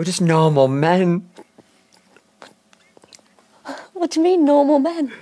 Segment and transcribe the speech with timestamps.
[0.00, 1.28] We're just normal men.
[3.92, 5.12] What do you mean, normal men?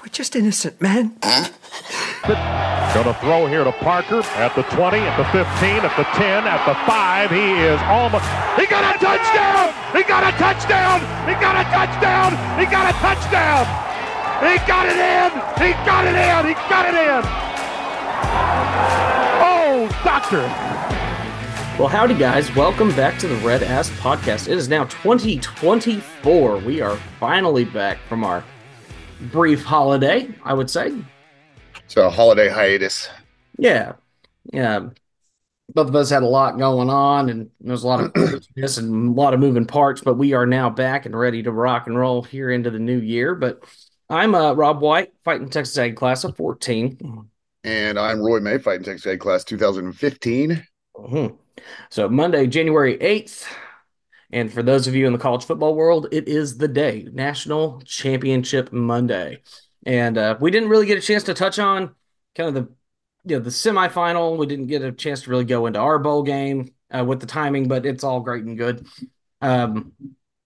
[0.00, 1.18] We're just innocent men.
[1.20, 5.44] Going to throw here to Parker at the 20, at the 15,
[5.84, 7.30] at the 10, at the 5.
[7.30, 8.24] He is almost.
[8.56, 9.76] He got a touchdown!
[9.92, 11.00] He got a touchdown!
[11.28, 12.32] He got a touchdown!
[12.58, 13.68] He got a touchdown!
[14.40, 15.30] He got it in!
[15.60, 16.46] He got it in!
[16.48, 17.22] He got it in!
[19.44, 20.77] Oh, doctor!
[21.78, 22.52] Well, howdy, guys.
[22.56, 24.48] Welcome back to the Red Ass Podcast.
[24.48, 26.56] It is now 2024.
[26.56, 28.42] We are finally back from our
[29.30, 30.92] brief holiday, I would say.
[31.86, 33.08] So a holiday hiatus.
[33.58, 33.92] Yeah.
[34.52, 34.88] Yeah.
[35.72, 38.78] Both of us had a lot going on, and there was a lot of craziness
[38.78, 41.86] and a lot of moving parts, but we are now back and ready to rock
[41.86, 43.36] and roll here into the new year.
[43.36, 43.62] But
[44.10, 47.28] I'm uh, Rob White, fighting Texas Ag class of 14.
[47.62, 50.66] And I'm Roy May, fighting Texas Ag class 2015.
[50.96, 51.36] Mm-hmm.
[51.90, 53.46] So Monday, January 8th.
[54.30, 57.80] And for those of you in the college football world, it is the day, National
[57.86, 59.42] Championship Monday.
[59.86, 61.94] And uh, we didn't really get a chance to touch on
[62.34, 62.72] kind of the
[63.24, 64.36] you know the semifinal.
[64.36, 67.26] We didn't get a chance to really go into our bowl game uh, with the
[67.26, 68.86] timing, but it's all great and good.
[69.40, 69.92] Um,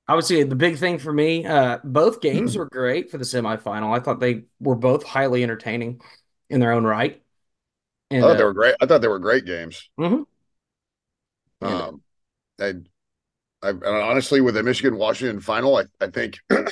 [0.09, 3.25] I would say the big thing for me, uh, both games were great for the
[3.25, 3.97] semifinal.
[3.97, 6.01] I thought they were both highly entertaining
[6.51, 7.23] in their own right.
[8.11, 8.75] And, I thought they were great.
[8.81, 9.89] I thought they were great games.
[9.99, 10.23] Mm-hmm.
[11.65, 12.03] Um,
[12.61, 12.75] I,
[13.63, 16.65] I honestly, with the Michigan Washington final, I, I think, I,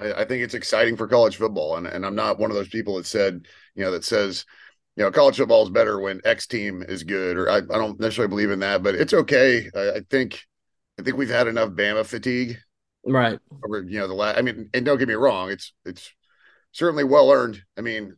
[0.00, 2.96] I, think it's exciting for college football, and and I'm not one of those people
[2.96, 4.44] that said, you know, that says,
[4.96, 8.00] you know, college football is better when X team is good, or I, I don't
[8.00, 9.70] necessarily believe in that, but it's okay.
[9.74, 10.40] I, I think,
[10.98, 12.58] I think we've had enough Bama fatigue,
[13.04, 13.38] right?
[13.64, 14.38] Over you know the last.
[14.38, 16.12] I mean, and don't get me wrong, it's it's
[16.72, 17.62] certainly well earned.
[17.78, 18.16] I mean,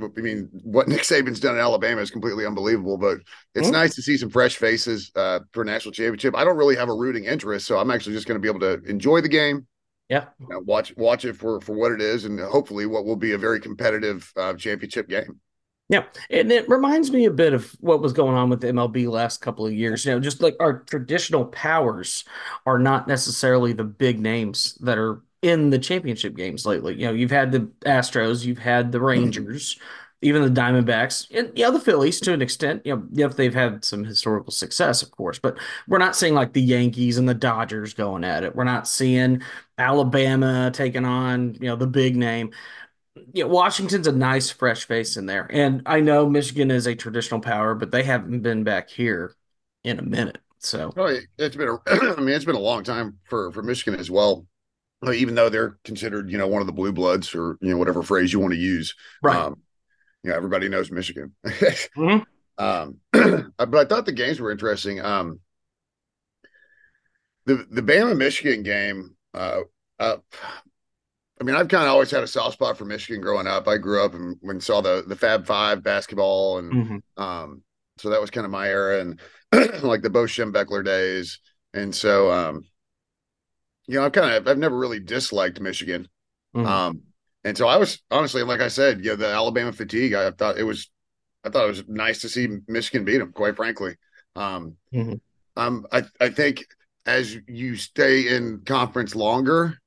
[0.00, 3.18] I mean, what Nick Saban's done in Alabama is completely unbelievable, but
[3.54, 3.72] it's mm-hmm.
[3.72, 6.36] nice to see some fresh faces uh, for a national championship.
[6.36, 8.60] I don't really have a rooting interest, so I'm actually just going to be able
[8.60, 9.66] to enjoy the game.
[10.08, 13.16] Yeah, you know, watch watch it for for what it is, and hopefully, what will
[13.16, 15.40] be a very competitive uh, championship game.
[15.90, 19.08] Yeah, and it reminds me a bit of what was going on with the MLB
[19.08, 20.04] last couple of years.
[20.04, 22.24] You know, just like our traditional powers
[22.66, 26.94] are not necessarily the big names that are in the championship games lately.
[26.94, 29.06] You know, you've had the Astros, you've had the mm-hmm.
[29.06, 29.78] Rangers,
[30.20, 32.82] even the Diamondbacks, and yeah, the Phillies to an extent.
[32.84, 36.52] You know, if they've had some historical success, of course, but we're not seeing like
[36.52, 38.56] the Yankees and the Dodgers going at it.
[38.56, 39.42] We're not seeing
[39.76, 42.50] Alabama taking on you know the big name.
[43.32, 47.40] Yeah, Washington's a nice fresh face in there, and I know Michigan is a traditional
[47.40, 49.34] power, but they haven't been back here
[49.84, 50.38] in a minute.
[50.60, 51.78] So, oh, it's been a,
[52.16, 54.46] I mean, it's been a long time for for Michigan as well
[55.06, 58.02] even though they're considered, you know, one of the blue bloods or you know whatever
[58.02, 58.94] phrase you want to use.
[59.22, 59.36] Right.
[59.36, 59.62] Um,
[60.22, 61.34] you know, everybody knows Michigan.
[61.46, 62.18] mm-hmm.
[62.58, 62.96] um,
[63.56, 65.00] but I thought the games were interesting.
[65.00, 65.40] Um,
[67.46, 69.16] the the Bama Michigan game.
[69.34, 69.60] Uh,
[69.98, 70.16] uh,
[71.40, 73.68] I mean, I've kind of always had a soft spot for Michigan growing up.
[73.68, 77.22] I grew up and when saw the the Fab Five basketball, and mm-hmm.
[77.22, 77.62] um,
[77.98, 79.20] so that was kind of my era, and
[79.82, 81.38] like the Bo Schembechler days,
[81.72, 82.64] and so um,
[83.88, 86.08] you know, I've kind of I've never really disliked Michigan.
[86.54, 86.66] Mm-hmm.
[86.66, 87.00] Um,
[87.42, 90.12] and so I was honestly, like I said, you know, the Alabama fatigue.
[90.12, 90.90] I thought it was,
[91.42, 93.32] I thought it was nice to see Michigan beat them.
[93.32, 93.96] Quite frankly,
[94.36, 95.14] um, mm-hmm.
[95.56, 96.66] um, I I think
[97.06, 99.78] as you stay in conference longer,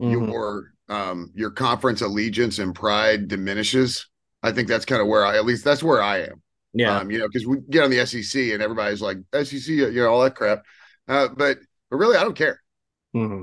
[0.00, 0.30] mm-hmm.
[0.30, 4.08] your um your conference allegiance and pride diminishes.
[4.44, 6.42] I think that's kind of where I, at least that's where I am.
[6.74, 9.90] Yeah, um, you know, because we get on the SEC and everybody's like SEC, you
[9.92, 10.62] know, all that crap.
[11.08, 11.58] Uh, but
[11.90, 12.61] but really, I don't care.
[13.14, 13.40] Mm-hmm.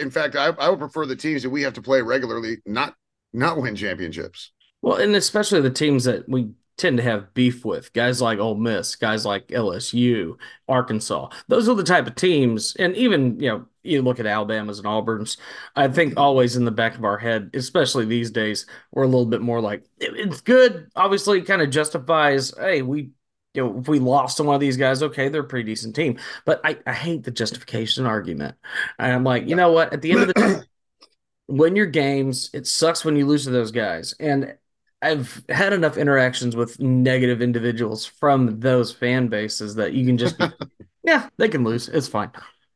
[0.00, 2.94] In fact, I, I would prefer the teams that we have to play regularly not
[3.32, 4.52] not win championships.
[4.82, 8.54] Well, and especially the teams that we tend to have beef with, guys like Ole
[8.54, 10.36] Miss, guys like LSU,
[10.68, 11.30] Arkansas.
[11.48, 14.86] Those are the type of teams, and even you know you look at Alabama's and
[14.86, 15.36] Auburn's.
[15.74, 19.26] I think always in the back of our head, especially these days, we're a little
[19.26, 20.90] bit more like it's good.
[20.94, 22.52] Obviously, kind of justifies.
[22.56, 23.10] Hey, we
[23.56, 25.96] you know, if we lost to one of these guys, okay, they're a pretty decent
[25.96, 26.18] team.
[26.44, 28.54] But I, I hate the justification argument.
[28.98, 29.92] And I'm like, you know what?
[29.92, 30.60] At the end of the day,
[31.48, 32.50] win your games.
[32.52, 34.14] It sucks when you lose to those guys.
[34.20, 34.56] And
[35.02, 40.38] I've had enough interactions with negative individuals from those fan bases that you can just,
[40.38, 40.46] be,
[41.02, 41.88] yeah, they can lose.
[41.88, 42.30] It's fine.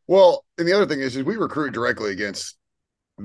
[0.07, 2.57] Well, and the other thing is, is we recruit directly against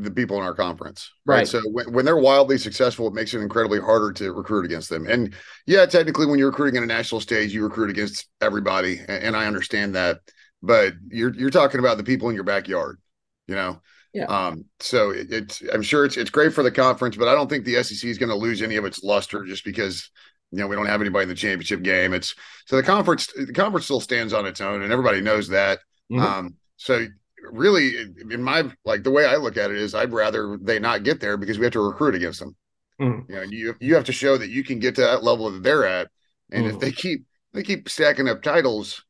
[0.01, 1.11] the people in our conference.
[1.25, 1.37] Right.
[1.37, 1.47] right.
[1.47, 5.07] So when, when they're wildly successful, it makes it incredibly harder to recruit against them.
[5.07, 5.33] And
[5.65, 9.35] yeah, technically, when you're recruiting in a national stage, you recruit against everybody, and, and
[9.35, 10.19] I understand that.
[10.61, 12.99] But you're you're talking about the people in your backyard,
[13.47, 13.81] you know.
[14.13, 14.25] Yeah.
[14.25, 14.65] Um.
[14.79, 17.65] So it, it's I'm sure it's it's great for the conference, but I don't think
[17.65, 20.09] the SEC is going to lose any of its luster just because
[20.51, 22.13] you know we don't have anybody in the championship game.
[22.13, 22.33] It's
[22.65, 25.79] so the conference the conference still stands on its own, and everybody knows that.
[26.11, 26.21] Mm-hmm.
[26.21, 27.07] Um, so
[27.51, 27.95] really,
[28.29, 31.19] in my like the way I look at it is, I'd rather they not get
[31.19, 32.55] there because we have to recruit against them.
[32.99, 33.31] Mm-hmm.
[33.31, 35.63] You know, you you have to show that you can get to that level that
[35.63, 36.09] they're at,
[36.51, 36.75] and mm-hmm.
[36.75, 39.03] if they keep they keep stacking up titles,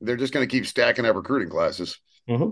[0.00, 1.98] they're just going to keep stacking up recruiting classes.
[2.28, 2.50] Mm-hmm.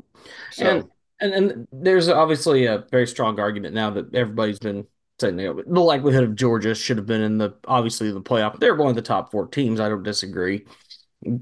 [0.52, 0.66] So.
[0.66, 0.88] And,
[1.20, 4.86] and and there's obviously a very strong argument now that everybody's been
[5.20, 8.58] saying the likelihood of Georgia should have been in the obviously the playoff.
[8.58, 9.80] They're one of the top four teams.
[9.80, 10.64] I don't disagree,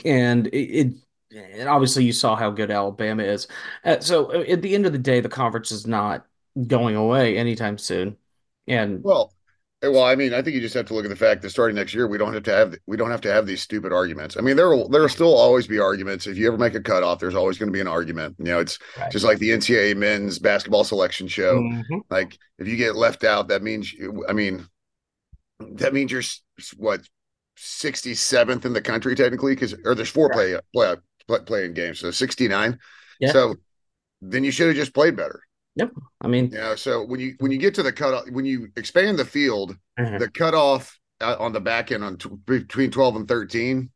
[0.04, 0.94] and it, it
[1.34, 3.48] and obviously you saw how good Alabama is.
[3.84, 6.26] Uh, so uh, at the end of the day, the conference is not
[6.66, 8.16] going away anytime soon.
[8.66, 9.32] And well,
[9.82, 11.76] well, I mean, I think you just have to look at the fact that starting
[11.76, 14.36] next year, we don't have to have we don't have to have these stupid arguments.
[14.36, 16.26] I mean, there will there will still always be arguments.
[16.26, 18.36] If you ever make a cutoff, there's always going to be an argument.
[18.38, 19.10] You know, it's right.
[19.10, 21.56] just like the NCAA men's basketball selection show.
[21.58, 21.98] Mm-hmm.
[22.10, 23.94] Like, if you get left out, that means
[24.28, 24.66] I mean,
[25.60, 26.22] that means you're
[26.76, 27.02] what
[27.58, 30.34] 67th in the country technically because or there's four right.
[30.34, 30.96] play play
[31.26, 32.78] playing games, so 69.
[33.20, 33.32] Yeah.
[33.32, 33.56] So
[34.20, 35.40] then you should have just played better.
[35.76, 35.92] Yep.
[36.22, 36.74] I mean, yeah.
[36.74, 40.18] So when you when you get to the cutoff, when you expand the field, uh-huh.
[40.18, 43.90] the cutoff uh, on the back end on t- between twelve and thirteen,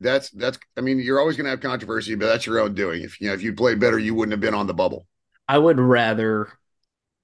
[0.00, 0.58] that's that's.
[0.76, 3.02] I mean, you're always going to have controversy, but that's your own doing.
[3.02, 5.06] If you know if you played better, you wouldn't have been on the bubble.
[5.48, 6.52] I would rather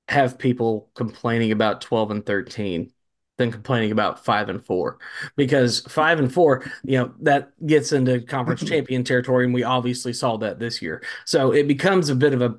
[0.09, 2.91] have people complaining about twelve and thirteen
[3.39, 4.99] than complaining about five and four
[5.37, 10.13] because five and four, you know, that gets into conference champion territory, and we obviously
[10.13, 11.03] saw that this year.
[11.25, 12.57] So it becomes a bit of a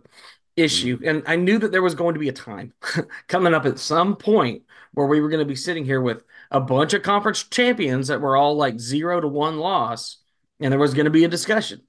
[0.55, 0.97] issue.
[0.97, 1.07] Mm-hmm.
[1.07, 2.73] And I knew that there was going to be a time
[3.27, 6.59] coming up at some point where we were going to be sitting here with a
[6.59, 10.17] bunch of conference champions that were all like zero to one loss,
[10.59, 11.81] and there was going to be a discussion.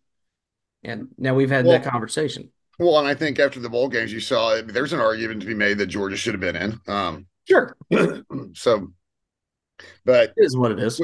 [0.83, 2.51] And now we've had well, that conversation.
[2.79, 5.55] Well, and I think after the bowl games, you saw there's an argument to be
[5.55, 6.81] made that Georgia should have been in.
[6.87, 7.77] Um, sure.
[8.55, 8.93] so,
[10.05, 11.01] but it is what it is.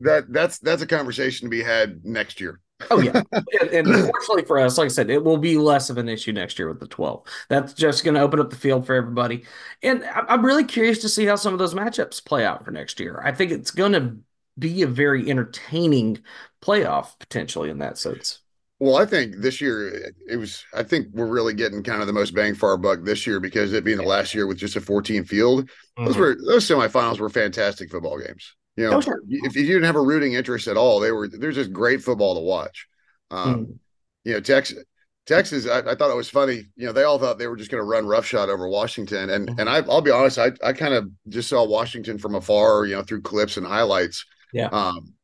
[0.00, 2.60] That that's that's a conversation to be had next year.
[2.90, 5.98] Oh yeah, and, and fortunately for us, like I said, it will be less of
[5.98, 7.26] an issue next year with the twelve.
[7.48, 9.44] That's just going to open up the field for everybody,
[9.82, 13.00] and I'm really curious to see how some of those matchups play out for next
[13.00, 13.20] year.
[13.24, 14.16] I think it's going to
[14.58, 16.22] be a very entertaining
[16.62, 18.40] playoff potentially in that sense.
[18.80, 20.64] Well, I think this year it was.
[20.72, 23.40] I think we're really getting kind of the most bang for our buck this year
[23.40, 25.64] because it being the last year with just a 14 field.
[25.64, 26.04] Mm-hmm.
[26.04, 28.54] Those were those semifinals were fantastic football games.
[28.76, 29.20] You know, sure.
[29.28, 32.36] if you didn't have a rooting interest at all, they were there's just great football
[32.36, 32.86] to watch.
[33.32, 33.78] Um, mm.
[34.22, 34.84] You know, Texas,
[35.26, 36.66] Texas, I, I, thought it was funny.
[36.76, 39.48] You know, they all thought they were just going to run roughshod over Washington, and
[39.48, 39.58] mm-hmm.
[39.58, 42.94] and I, will be honest, I I kind of just saw Washington from afar, you
[42.94, 44.24] know, through clips and highlights.
[44.52, 44.68] Yeah.
[44.68, 45.14] Um,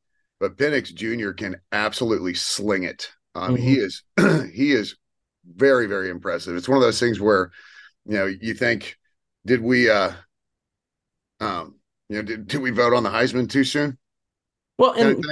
[0.40, 1.30] but Penix Jr.
[1.30, 3.08] can absolutely sling it.
[3.34, 3.62] Um, mm-hmm.
[3.62, 4.02] he is
[4.52, 4.96] he is
[5.44, 6.56] very very impressive.
[6.56, 7.50] It's one of those things where,
[8.06, 8.96] you know, you think,
[9.46, 10.12] did we, uh,
[11.40, 11.76] um,
[12.08, 13.98] you know, did, did we vote on the Heisman too soon?
[14.78, 15.24] Well, and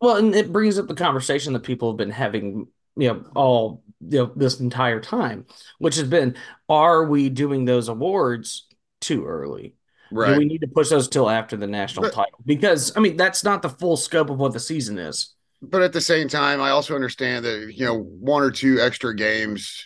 [0.00, 3.82] well, and it brings up the conversation that people have been having, you know, all
[4.00, 5.46] you know this entire time,
[5.78, 6.36] which has been:
[6.68, 8.66] Are we doing those awards
[9.00, 9.74] too early?
[10.10, 10.32] Right.
[10.32, 12.38] Do we need to push those till after the national but, title?
[12.44, 15.34] Because I mean, that's not the full scope of what the season is.
[15.60, 19.14] But at the same time, I also understand that you know one or two extra
[19.14, 19.84] games,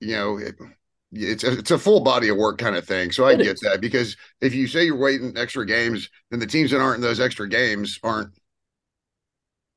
[0.00, 0.54] you know, it,
[1.12, 3.10] it's a, it's a full body of work kind of thing.
[3.10, 3.60] So I it get is.
[3.60, 7.02] that because if you say you're waiting extra games, then the teams that aren't in
[7.02, 8.30] those extra games aren't,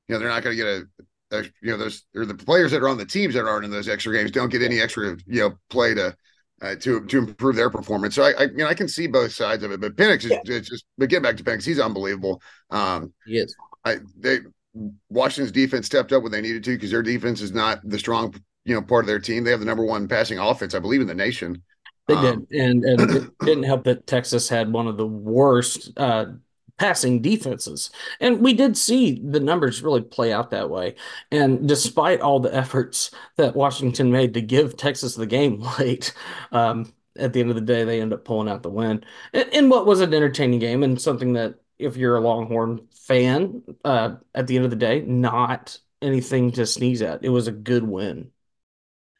[0.08, 2.72] you know, they're not going to get a, a, you know, those or the players
[2.72, 5.18] that are on the teams that aren't in those extra games don't get any extra,
[5.28, 6.16] you know, play to
[6.62, 8.16] uh, to to improve their performance.
[8.16, 10.32] So I, I, you know I can see both sides of it, but Penix is
[10.32, 10.40] yeah.
[10.46, 12.42] it's just but get back to Penix, he's unbelievable.
[12.72, 13.56] Um, he is.
[13.86, 14.40] I they
[15.10, 18.34] Washington's defense stepped up when they needed to because their defense is not the strong
[18.66, 19.44] you know part of their team.
[19.44, 21.64] They have the number one passing offense, I believe, in the nation.
[22.08, 25.92] They um, did, and and it didn't help that Texas had one of the worst
[25.98, 26.26] uh,
[26.78, 30.96] passing defenses, and we did see the numbers really play out that way.
[31.32, 36.14] And despite all the efforts that Washington made to give Texas the game late,
[36.52, 39.04] um, at the end of the day, they end up pulling out the win
[39.34, 44.16] in, what was an entertaining game and something that, if you're a Longhorn fan, uh,
[44.36, 47.24] at the end of the day, not anything to sneeze at.
[47.24, 48.32] It was a good win.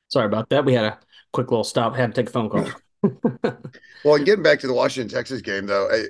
[0.10, 0.66] Sorry about that.
[0.66, 1.00] We had a
[1.34, 1.96] quick little stop.
[1.96, 2.70] Had to take a phone call.
[4.04, 6.06] well, and getting back to the Washington Texas game, though, I,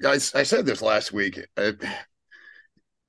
[0.00, 1.40] guys, I said this last week.
[1.56, 1.72] I,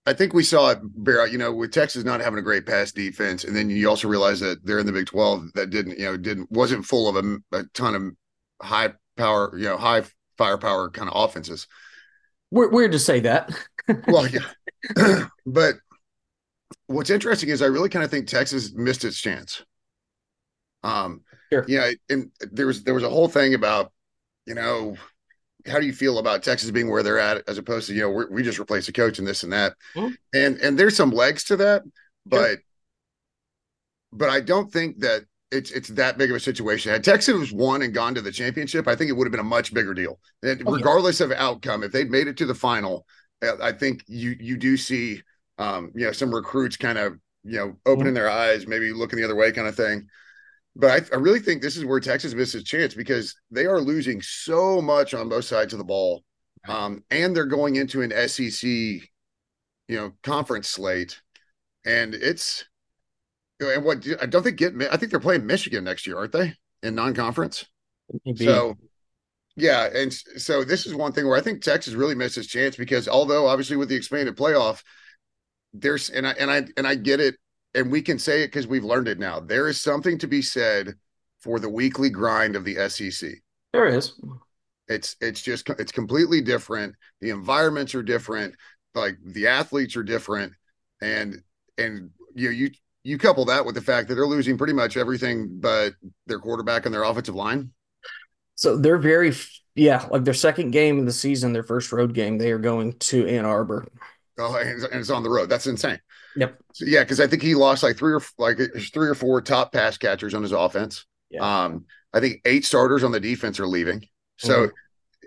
[0.08, 2.66] I think we saw it bear out, you know, with Texas not having a great
[2.66, 5.98] pass defense, and then you also realize that they're in the Big Twelve that didn't,
[5.98, 10.04] you know, didn't wasn't full of a, a ton of high power, you know, high
[10.38, 11.68] firepower kind of offenses.
[12.56, 13.52] Weird, weird to say that.
[14.08, 14.40] well, yeah,
[15.46, 15.76] but
[16.88, 19.62] what's interesting is I really kind of think Texas missed its chance.
[20.82, 21.66] Um, sure.
[21.68, 23.92] Yeah, and there was there was a whole thing about,
[24.46, 24.96] you know,
[25.68, 28.26] how do you feel about Texas being where they're at as opposed to you know
[28.32, 30.14] we just replaced a coach and this and that, mm-hmm.
[30.34, 31.84] and and there's some legs to that,
[32.26, 32.58] but sure.
[34.14, 36.92] but I don't think that it's it's that big of a situation.
[36.92, 39.44] Had Texas won and gone to the championship, I think it would have been a
[39.44, 40.20] much bigger deal.
[40.44, 41.28] And oh, regardless yeah.
[41.28, 43.06] of outcome, if they'd made it to the final,
[43.44, 45.22] uh, I think you you do see
[45.58, 48.16] um, you know some recruits kind of you know opening mm-hmm.
[48.16, 50.08] their eyes, maybe looking the other way, kind of thing.
[50.76, 54.22] But I, I really think this is where Texas misses chance because they are losing
[54.22, 56.24] so much on both sides of the ball,
[56.68, 59.02] um, and they're going into an SEC, you
[59.90, 61.22] know, conference slate,
[61.86, 62.66] and it's
[63.60, 66.54] and what I don't think get I think they're playing Michigan next year, aren't they?
[66.84, 67.66] In non-conference.
[68.26, 68.46] Maybe.
[68.46, 68.76] So
[69.56, 72.76] yeah, and so this is one thing where I think Texas really missed his chance
[72.76, 74.84] because although obviously with the expanded playoff,
[75.74, 77.36] there's and I and I and I get it,
[77.74, 79.40] and we can say it because we've learned it now.
[79.40, 80.96] There is something to be said
[81.40, 83.32] for the weekly grind of the SEC.
[83.72, 84.14] There is.
[84.88, 86.96] It's it's just it's completely different.
[87.22, 88.56] The environments are different.
[88.94, 90.54] Like the athletes are different,
[91.02, 91.42] and
[91.78, 92.72] and you know, you
[93.06, 95.94] you couple that with the fact that they're losing pretty much everything but
[96.26, 97.70] their quarterback and their offensive line.
[98.56, 99.32] So they're very,
[99.76, 102.94] yeah, like their second game of the season, their first road game, they are going
[102.94, 103.88] to Ann Arbor.
[104.40, 105.50] Oh, and it's on the road.
[105.50, 106.00] That's insane.
[106.36, 106.58] Yep.
[106.74, 108.58] So, yeah, because I think he lost like three or like
[108.92, 111.06] three or four top pass catchers on his offense.
[111.30, 111.66] Yeah.
[111.66, 114.08] Um, I think eight starters on the defense are leaving.
[114.38, 114.72] So mm-hmm.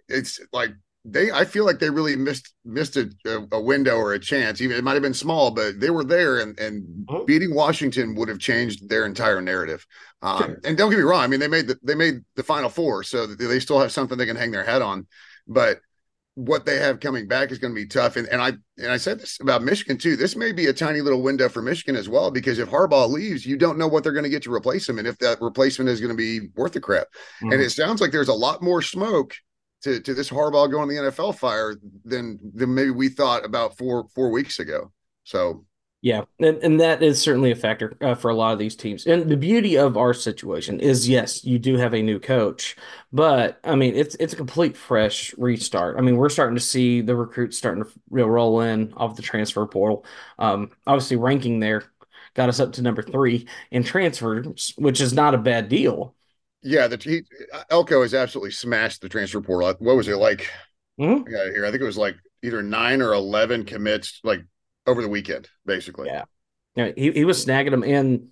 [0.09, 0.71] it's like
[1.05, 3.09] they I feel like they really missed missed a,
[3.53, 4.61] a, window or a chance.
[4.61, 7.25] Even it might have been small, but they were there, and and oh.
[7.25, 9.87] beating Washington would have changed their entire narrative.
[10.23, 10.61] Um, sure.
[10.65, 13.05] And don't get me wrong, I mean they made the they made the Final Four,
[13.05, 15.07] so they still have something they can hang their head on.
[15.47, 15.79] But
[16.39, 18.17] what they have coming back is going to be tough.
[18.17, 20.17] And and I and I said this about Michigan too.
[20.17, 23.47] This may be a tiny little window for Michigan as well, because if Harbaugh leaves,
[23.47, 25.91] you don't know what they're going to get to replace him, and if that replacement
[25.91, 27.09] is going to be worth the crap.
[27.43, 27.53] Mm-hmm.
[27.53, 29.35] And it sounds like there's a lot more smoke
[29.83, 33.77] to to this Harbaugh going to the NFL fire than than maybe we thought about
[33.77, 34.93] four four weeks ago.
[35.25, 35.65] So
[36.01, 39.05] yeah, and, and that is certainly a factor uh, for a lot of these teams.
[39.05, 42.77] And the beauty of our situation is, yes, you do have a new coach,
[43.13, 45.97] but I mean, it's it's a complete fresh restart.
[45.99, 49.67] I mean, we're starting to see the recruits starting to roll in off the transfer
[49.67, 50.05] portal.
[50.39, 51.83] Um, obviously, ranking there
[52.35, 56.15] got us up to number three in transfers, which is not a bad deal.
[56.63, 57.23] Yeah, the he,
[57.71, 59.75] Elko has absolutely smashed the transfer portal.
[59.79, 60.51] What was it like?
[61.01, 61.29] Mm-hmm.
[61.29, 61.65] I here.
[61.65, 64.41] I think it was like either nine or eleven commits like
[64.87, 66.09] over the weekend, basically.
[66.09, 66.25] Yeah,
[66.75, 66.91] yeah.
[66.97, 68.31] He he was snagging them, and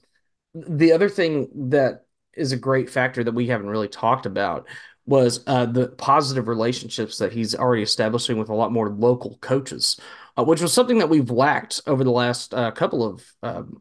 [0.55, 4.67] the other thing that is a great factor that we haven't really talked about
[5.07, 9.99] was uh, the positive relationships that he's already establishing with a lot more local coaches,
[10.37, 13.81] uh, which was something that we've lacked over the last uh, couple of um,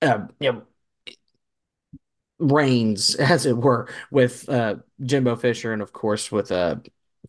[0.00, 0.62] uh, you know
[2.40, 6.76] reigns, as it were, with uh, Jimbo Fisher and, of course, with uh,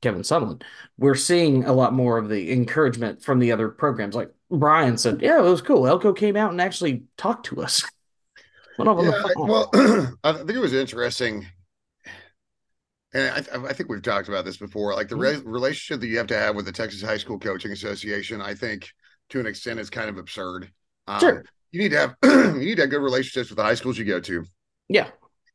[0.02, 0.62] Kevin Sumlin.
[0.98, 4.16] We're seeing a lot more of the encouragement from the other programs.
[4.16, 5.88] Like Brian said, yeah, it was cool.
[5.88, 7.84] Elko came out and actually talked to us.
[8.80, 9.70] yeah, well,
[10.24, 11.46] I think it was interesting.
[13.14, 14.94] And I, I, think we've talked about this before.
[14.94, 15.46] Like the mm-hmm.
[15.46, 18.56] re- relationship that you have to have with the Texas High School Coaching Association, I
[18.56, 18.90] think
[19.30, 20.72] to an extent is kind of absurd.
[21.08, 21.46] Um, sure.
[21.72, 24.06] You need to have you need to have good relationships with the high schools you
[24.06, 24.46] go to.
[24.92, 25.08] Yeah.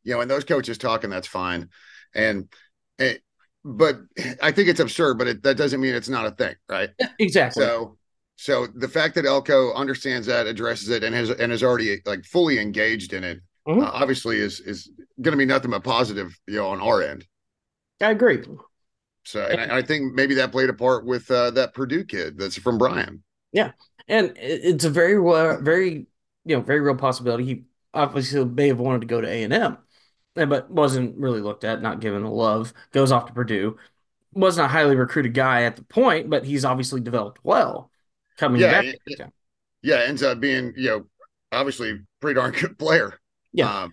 [0.04, 1.68] You know, and those coaches talking, that's fine.
[2.14, 2.48] And,
[2.98, 3.22] it,
[3.64, 3.96] but
[4.40, 6.90] I think it's absurd, but it, that doesn't mean it's not a thing, right?
[6.98, 7.64] Yeah, exactly.
[7.64, 7.98] So,
[8.36, 12.24] so the fact that Elko understands that, addresses it, and has and is already like
[12.24, 13.82] fully engaged in it, mm-hmm.
[13.82, 14.90] uh, obviously is is
[15.20, 17.26] going to be nothing but positive, you know, on our end.
[18.00, 18.44] I agree.
[19.24, 22.38] So, and I, I think maybe that played a part with uh, that Purdue kid
[22.38, 23.24] that's from Bryan.
[23.52, 23.72] Yeah,
[24.06, 25.16] and it's a very
[25.60, 26.06] very
[26.44, 27.44] you know very real possibility.
[27.44, 27.64] He
[27.96, 29.78] obviously may have wanted to go to A and M,
[30.34, 32.72] but wasn't really looked at, not given the love.
[32.92, 33.76] Goes off to Purdue.
[34.32, 37.90] Wasn't a highly recruited guy at the point, but he's obviously developed well
[38.36, 38.94] coming yeah, back.
[39.06, 39.20] It,
[39.82, 41.06] yeah, ends up being you know
[41.52, 43.18] obviously pretty darn good player.
[43.52, 43.88] Yeah,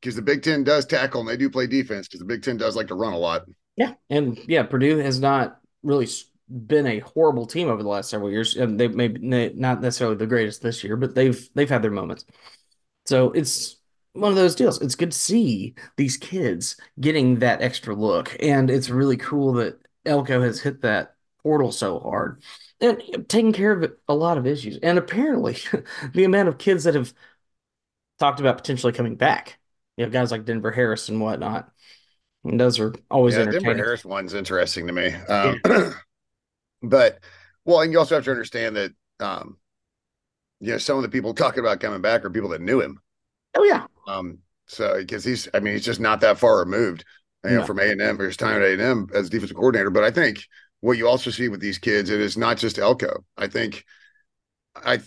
[0.00, 2.42] because um, the Big Ten does tackle and they do play defense because the Big
[2.42, 3.42] Ten does like to run a lot.
[3.76, 6.08] Yeah, and yeah, Purdue has not really
[6.48, 9.08] been a horrible team over the last several years, and they may
[9.54, 12.24] not necessarily the greatest this year, but they've they've had their moments.
[13.06, 13.76] So it's
[14.12, 14.80] one of those deals.
[14.80, 18.36] It's good to see these kids getting that extra look.
[18.40, 22.42] And it's really cool that Elko has hit that portal so hard
[22.80, 24.78] and taking care of a lot of issues.
[24.82, 25.56] And apparently,
[26.12, 27.12] the amount of kids that have
[28.18, 29.58] talked about potentially coming back,
[29.96, 31.70] you know, guys like Denver Harris and whatnot.
[32.44, 33.66] And those are always yeah, entertaining.
[33.68, 35.12] Denver Harris one's interesting to me.
[35.12, 35.92] Um, yeah.
[36.82, 37.20] but,
[37.64, 39.58] well, and you also have to understand that um,
[40.60, 42.98] you know, some of the people talking about coming back are people that knew him.
[43.54, 43.86] Oh yeah.
[44.06, 47.04] Um, so because he's, I mean, he's just not that far removed.
[47.44, 47.66] you know, no.
[47.66, 49.90] from A and M for his time at A and M as defensive coordinator.
[49.90, 50.44] But I think
[50.80, 53.24] what you also see with these kids, it is not just Elko.
[53.36, 53.84] I think
[54.74, 55.00] I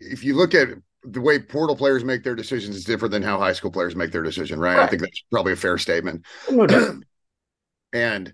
[0.00, 0.68] if you look at
[1.04, 4.12] the way portal players make their decisions is different than how high school players make
[4.12, 4.76] their decision, right?
[4.76, 4.84] right.
[4.84, 6.26] I think that's probably a fair statement.
[7.92, 8.32] and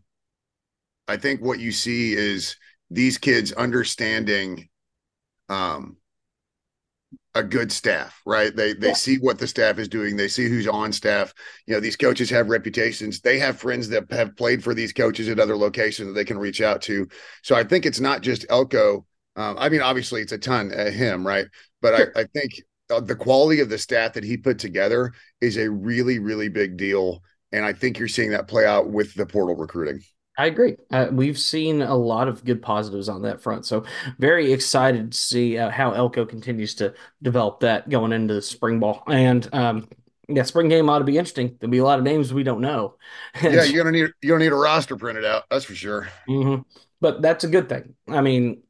[1.06, 2.56] I think what you see is
[2.90, 4.68] these kids understanding
[5.48, 5.96] um
[7.34, 8.54] a good staff, right?
[8.54, 8.94] They they yeah.
[8.94, 10.16] see what the staff is doing.
[10.16, 11.34] They see who's on staff.
[11.66, 13.20] You know, these coaches have reputations.
[13.20, 16.38] They have friends that have played for these coaches at other locations that they can
[16.38, 17.08] reach out to.
[17.42, 19.06] So I think it's not just Elko.
[19.36, 21.46] Um, I mean, obviously it's a ton of him, right?
[21.82, 22.12] But sure.
[22.16, 22.52] I, I think
[22.90, 26.76] uh, the quality of the staff that he put together is a really, really big
[26.76, 27.22] deal.
[27.50, 30.00] And I think you're seeing that play out with the portal recruiting.
[30.36, 30.76] I agree.
[30.90, 33.66] Uh, we've seen a lot of good positives on that front.
[33.66, 33.84] So,
[34.18, 38.80] very excited to see uh, how Elko continues to develop that going into the spring
[38.80, 39.04] ball.
[39.06, 39.88] And um,
[40.28, 41.56] yeah, spring game ought to be interesting.
[41.60, 42.96] There'll be a lot of names we don't know.
[43.42, 45.44] yeah, you're gonna need you're gonna need a roster printed out.
[45.50, 46.08] That's for sure.
[46.28, 46.62] Mm-hmm.
[47.00, 47.94] But that's a good thing.
[48.08, 48.62] I mean,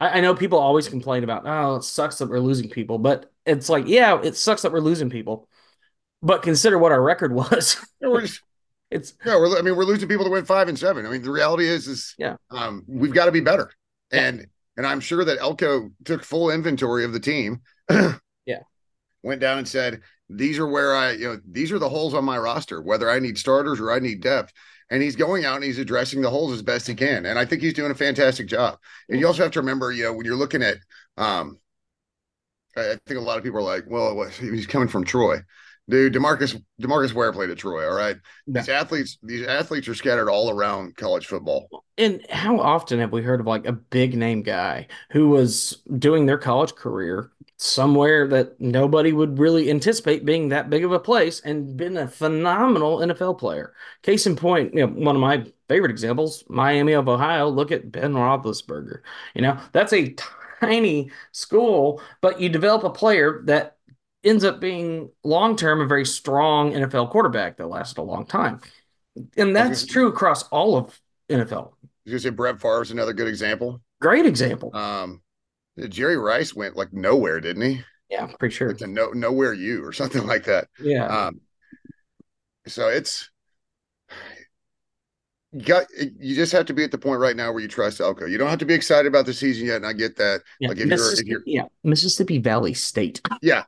[0.00, 3.30] I, I know people always complain about, oh, it sucks that we're losing people, but
[3.46, 5.48] it's like, yeah, it sucks that we're losing people.
[6.22, 7.76] But consider what our record was.
[8.92, 11.06] It's yeah, we're I mean, we're losing people to win five and seven.
[11.06, 13.70] I mean, the reality is is yeah, um, we've got to be better.
[14.10, 14.46] And
[14.76, 17.60] and I'm sure that Elko took full inventory of the team.
[17.90, 18.60] yeah.
[19.22, 22.24] Went down and said, these are where I, you know, these are the holes on
[22.24, 24.52] my roster, whether I need starters or I need depth.
[24.90, 27.26] And he's going out and he's addressing the holes as best he can.
[27.26, 28.78] And I think he's doing a fantastic job.
[29.08, 30.78] And you also have to remember, you know, when you're looking at
[31.16, 31.58] um
[32.76, 35.40] I think a lot of people are like, well, he's coming from Troy.
[35.88, 37.88] Dude, Demarcus Demarcus Ware played at Troy.
[37.88, 38.60] All right, yeah.
[38.60, 41.68] these athletes these athletes are scattered all around college football.
[41.98, 46.26] And how often have we heard of like a big name guy who was doing
[46.26, 51.40] their college career somewhere that nobody would really anticipate being that big of a place
[51.40, 53.74] and been a phenomenal NFL player?
[54.02, 57.48] Case in point, you know, one of my favorite examples, Miami of Ohio.
[57.48, 59.00] Look at Ben Roethlisberger.
[59.34, 60.14] You know, that's a
[60.60, 63.76] tiny school, but you develop a player that
[64.24, 68.60] ends up being long term a very strong NFL quarterback that lasted a long time.
[69.36, 71.72] And that's true across all of NFL.
[72.04, 73.80] You say Brett Favre is another good example.
[74.00, 74.74] Great example.
[74.74, 75.22] Um,
[75.88, 77.82] Jerry Rice went like nowhere, didn't he?
[78.10, 78.70] Yeah, pretty sure.
[78.70, 80.68] It's a no nowhere you or something like that.
[80.80, 81.06] Yeah.
[81.06, 81.40] Um,
[82.66, 83.30] so it's
[85.52, 88.00] you got you just have to be at the point right now where you trust
[88.00, 88.26] Elko.
[88.26, 90.42] You don't have to be excited about the season yet, and I get that.
[90.60, 93.20] Yeah, like if you're, if you're, yeah, Mississippi Valley State.
[93.42, 93.64] Yeah,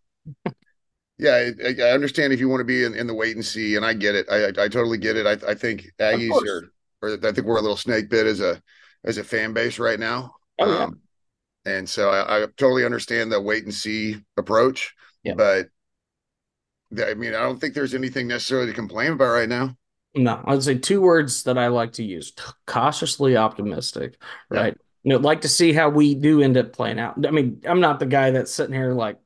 [1.19, 3.77] yeah, I, I, understand if you want to be in, in the wait and see,
[3.77, 4.27] and I get it.
[4.31, 5.27] I I, I totally get it.
[5.27, 8.61] I, I think Aggies are, or I think we're a little snake bit as a
[9.05, 10.35] as a fan base right now.
[10.59, 10.85] Oh, yeah.
[10.85, 11.01] Um,
[11.67, 14.95] and so I, I, totally understand the wait and see approach.
[15.23, 15.35] Yeah.
[15.35, 15.69] But
[16.99, 19.77] I mean, I don't think there's anything necessarily to complain about right now.
[20.15, 22.33] No, I'd say two words that I like to use:
[22.67, 24.21] cautiously optimistic.
[24.49, 24.75] Right.
[24.77, 24.81] Yeah.
[25.03, 27.27] You know, like to see how we do end up playing out.
[27.27, 29.19] I mean, I'm not the guy that's sitting here like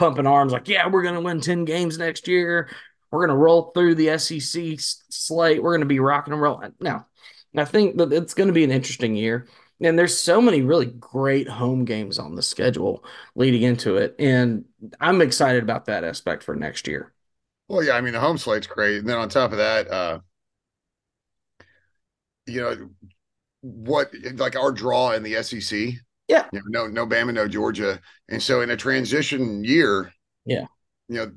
[0.00, 2.70] pumping arms like, yeah, we're going to win 10 games next year.
[3.10, 5.62] We're going to roll through the SEC slate.
[5.62, 6.72] We're going to be rocking and rolling.
[6.80, 7.06] Now,
[7.54, 9.46] I think that it's going to be an interesting year.
[9.82, 14.16] And there's so many really great home games on the schedule leading into it.
[14.18, 14.64] And
[15.00, 17.12] I'm excited about that aspect for next year.
[17.68, 19.00] Well, yeah, I mean, the home slate's great.
[19.00, 20.20] And then on top of that, uh,
[22.46, 22.88] you know,
[23.60, 25.90] what like our draw in the SEC
[26.30, 26.46] yeah.
[26.52, 28.00] You know, no, no Bama, no Georgia.
[28.28, 30.12] And so in a transition year,
[30.44, 30.66] yeah,
[31.08, 31.32] you know,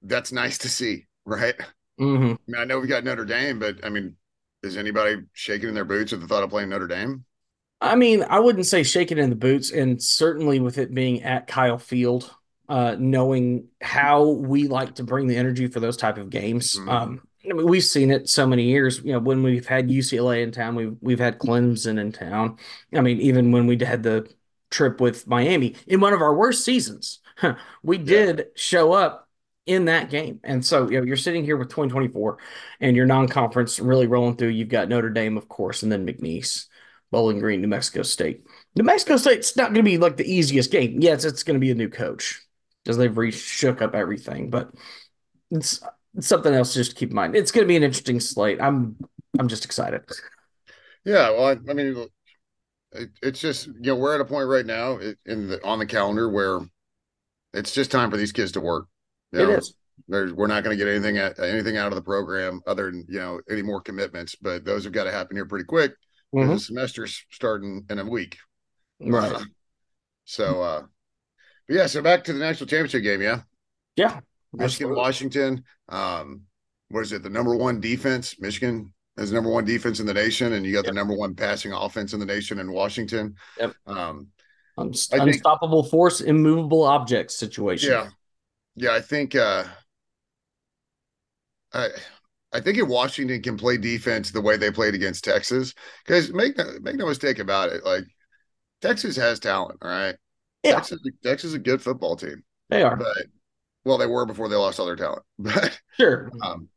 [0.00, 1.54] that's nice to see, right?
[2.00, 2.24] Mm-hmm.
[2.24, 4.16] I mean, I know we got Notre Dame, but I mean,
[4.62, 7.26] is anybody shaking in their boots at the thought of playing Notre Dame?
[7.82, 11.46] I mean, I wouldn't say shaking in the boots, and certainly with it being at
[11.46, 12.34] Kyle Field,
[12.70, 16.78] uh, knowing how we like to bring the energy for those type of games.
[16.78, 16.88] Mm-hmm.
[16.88, 19.00] Um, I mean, we've seen it so many years.
[19.04, 22.58] You know, when we've had UCLA in town, we've we've had Clemson in town.
[22.94, 24.28] I mean, even when we had the
[24.70, 27.20] trip with Miami in one of our worst seasons,
[27.82, 28.44] we did yeah.
[28.54, 29.28] show up
[29.66, 30.40] in that game.
[30.42, 32.38] And so, you know, you're sitting here with 2024
[32.80, 34.48] and your non-conference really rolling through.
[34.48, 36.66] You've got Notre Dame, of course, and then McNeese,
[37.10, 38.44] Bowling Green, New Mexico State.
[38.74, 41.00] New Mexico State's not going to be like the easiest game.
[41.00, 42.40] Yes, it's going to be a new coach
[42.82, 44.72] because they've re shook up everything, but
[45.50, 45.80] it's
[46.20, 47.36] something else to just to keep in mind.
[47.36, 48.60] It's going to be an interesting slate.
[48.60, 48.96] I'm
[49.38, 50.02] I'm just excited.
[51.04, 52.06] Yeah, well, I, I mean,
[52.92, 55.86] it, it's just you know we're at a point right now in the on the
[55.86, 56.60] calendar where
[57.54, 58.86] it's just time for these kids to work.
[59.32, 59.74] You know, it is.
[60.08, 63.18] we're not going to get anything at, anything out of the program other than you
[63.18, 65.92] know any more commitments, but those have got to happen here pretty quick.
[66.34, 66.50] Mm-hmm.
[66.50, 68.38] The semester's starting in a week,
[69.00, 69.32] right?
[69.32, 69.44] Uh,
[70.24, 70.82] so, uh,
[71.68, 71.86] but yeah.
[71.86, 73.40] So back to the national championship game, yeah,
[73.96, 74.20] yeah.
[74.52, 75.64] Michigan, Washington.
[75.88, 76.42] Um,
[76.88, 77.22] what is it?
[77.22, 78.36] The number one defense.
[78.38, 80.86] Michigan has number one defense in the nation, and you got yep.
[80.86, 83.34] the number one passing offense in the nation in Washington.
[83.58, 83.74] Yep.
[83.86, 84.28] Um,
[84.78, 87.90] Unst- unstoppable force, immovable object situation.
[87.90, 88.08] Yeah,
[88.74, 88.94] yeah.
[88.94, 89.34] I think.
[89.34, 89.64] uh
[91.74, 91.88] I
[92.52, 96.56] I think if Washington can play defense the way they played against Texas, because make
[96.56, 98.04] no, make no mistake about it, like
[98.80, 100.16] Texas has talent, all right.
[100.62, 100.74] Yeah.
[100.74, 102.44] Texas, Texas is a good football team.
[102.68, 103.26] They are, but
[103.84, 105.22] well, they were before they lost all their talent.
[105.38, 106.68] But sure, um,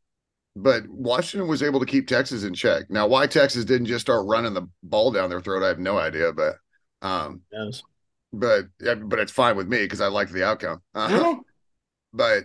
[0.55, 2.89] but Washington was able to keep Texas in check.
[2.89, 5.97] Now, why Texas didn't just start running the ball down their throat, I have no
[5.97, 6.31] idea.
[6.31, 6.55] But
[7.01, 7.83] um, yes.
[8.31, 10.81] but but it's fine with me because I like the outcome.
[10.95, 11.33] Uh, yeah.
[12.13, 12.43] But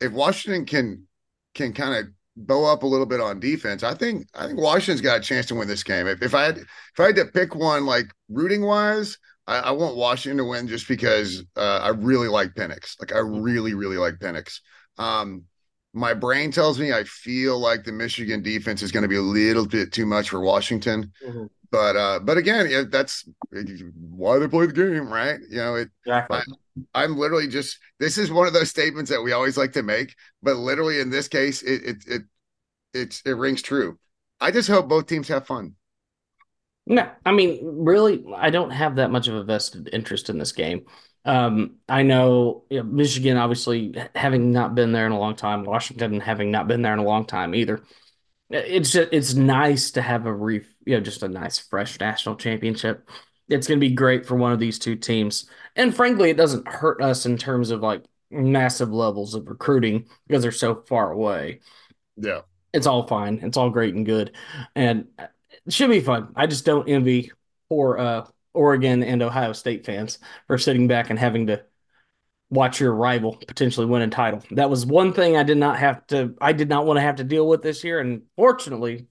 [0.00, 1.06] if Washington can
[1.54, 5.00] can kind of bow up a little bit on defense, I think I think Washington's
[5.00, 6.06] got a chance to win this game.
[6.06, 9.16] If, if I had if I had to pick one like rooting wise,
[9.46, 12.96] I, I want Washington to win just because uh, I really like Penix.
[13.00, 14.60] Like I really really like Penix.
[14.98, 15.44] Um,
[15.94, 19.22] my brain tells me I feel like the Michigan defense is going to be a
[19.22, 21.12] little bit too much for Washington.
[21.26, 21.46] Mm-hmm.
[21.70, 25.40] But uh, but again, yeah, that's why they play the game, right?
[25.48, 25.88] You know, it.
[26.04, 26.40] Exactly.
[26.94, 27.78] I, am literally just.
[27.98, 31.08] This is one of those statements that we always like to make, but literally in
[31.08, 32.22] this case, it it it
[32.92, 33.98] it's it rings true.
[34.38, 35.74] I just hope both teams have fun.
[36.86, 40.52] No, I mean, really, I don't have that much of a vested interest in this
[40.52, 40.86] game.
[41.24, 45.64] Um, I know, you know, Michigan, obviously, having not been there in a long time,
[45.64, 47.82] Washington having not been there in a long time either.
[48.50, 52.36] It's just it's nice to have a re, you know, just a nice fresh national
[52.36, 53.08] championship.
[53.48, 56.68] It's going to be great for one of these two teams, and frankly, it doesn't
[56.68, 61.60] hurt us in terms of like massive levels of recruiting because they're so far away.
[62.16, 62.42] Yeah,
[62.72, 63.40] it's all fine.
[63.42, 64.36] It's all great and good,
[64.76, 65.06] and
[65.66, 66.32] it should be fun.
[66.36, 67.32] I just don't envy
[67.68, 71.64] poor uh, Oregon and Ohio State fans for sitting back and having to
[72.50, 74.42] watch your rival potentially win a title.
[74.50, 77.16] That was one thing I did not have to I did not want to have
[77.16, 79.06] to deal with this year and fortunately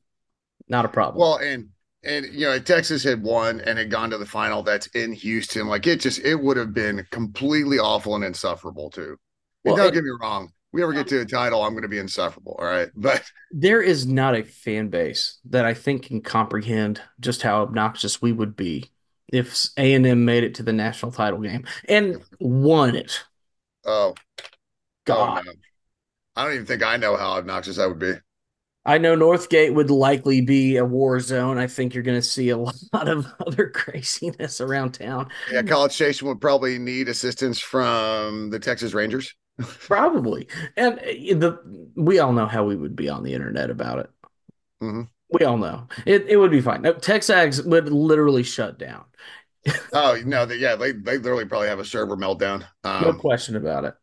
[0.68, 1.20] not a problem.
[1.22, 1.70] Well, and
[2.04, 5.68] and you know, Texas had won and had gone to the final that's in Houston.
[5.68, 9.18] Like it just it would have been completely awful and insufferable too.
[9.64, 10.52] Well, don't it, get me wrong.
[10.74, 12.56] We ever get to a title, I'm going to be insufferable.
[12.58, 17.42] All right, but there is not a fan base that I think can comprehend just
[17.42, 18.92] how obnoxious we would be
[19.32, 23.24] if A and M made it to the national title game and won it.
[23.84, 24.16] Oh, oh
[25.06, 25.44] God!
[25.46, 25.52] Oh,
[26.36, 28.14] I don't even think I know how obnoxious that would be.
[28.84, 31.58] I know Northgate would likely be a war zone.
[31.60, 35.30] I think you're going to see a lot of other craziness around town.
[35.52, 39.36] Yeah, College Station would probably need assistance from the Texas Rangers.
[39.60, 44.00] probably, and uh, the we all know how we would be on the internet about
[44.00, 44.10] it.
[44.82, 45.02] Mm-hmm.
[45.32, 46.26] We all know it.
[46.28, 46.82] It would be fine.
[46.82, 49.06] No, Texags would literally shut down.
[49.94, 50.46] oh no!
[50.46, 52.66] They, yeah, they they literally probably have a server meltdown.
[52.84, 53.94] Um, no question about it.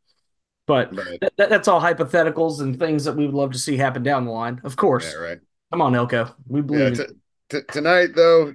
[0.68, 4.02] But, but that, that's all hypotheticals and things that we would love to see happen
[4.02, 4.60] down the line.
[4.64, 5.10] Of course.
[5.10, 5.38] Yeah, right.
[5.72, 6.34] Come on, Elko.
[6.46, 6.98] We believe.
[6.98, 7.12] Yeah, t-
[7.48, 8.54] t- tonight, though,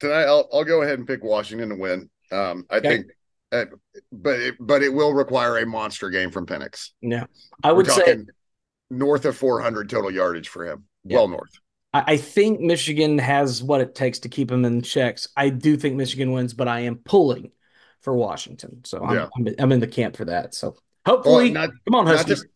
[0.00, 2.10] tonight I'll I'll go ahead and pick Washington to win.
[2.32, 2.88] Um, I okay.
[2.88, 3.06] think,
[3.52, 3.64] uh,
[4.12, 6.90] but it, but it will require a monster game from Penix.
[7.00, 7.26] Yeah,
[7.62, 8.18] I would say
[8.90, 10.84] north of 400 total yardage for him.
[11.04, 11.18] Yeah.
[11.18, 11.52] Well north.
[11.92, 15.28] I think Michigan has what it takes to keep him in checks.
[15.36, 17.52] I do think Michigan wins, but I am pulling
[18.02, 18.82] for Washington.
[18.84, 19.28] So I'm, yeah.
[19.36, 20.54] I'm, I'm in the camp for that.
[20.54, 22.38] So hopefully, well, not, come on, Huskies.
[22.38, 22.48] Not to,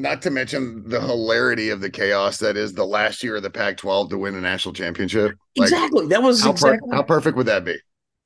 [0.00, 3.50] not to, mention the hilarity of the chaos that is the last year of the
[3.50, 5.32] Pac-12 to win a national championship.
[5.56, 6.06] Like, exactly.
[6.06, 7.76] That was how, exactly per, how perfect would that be?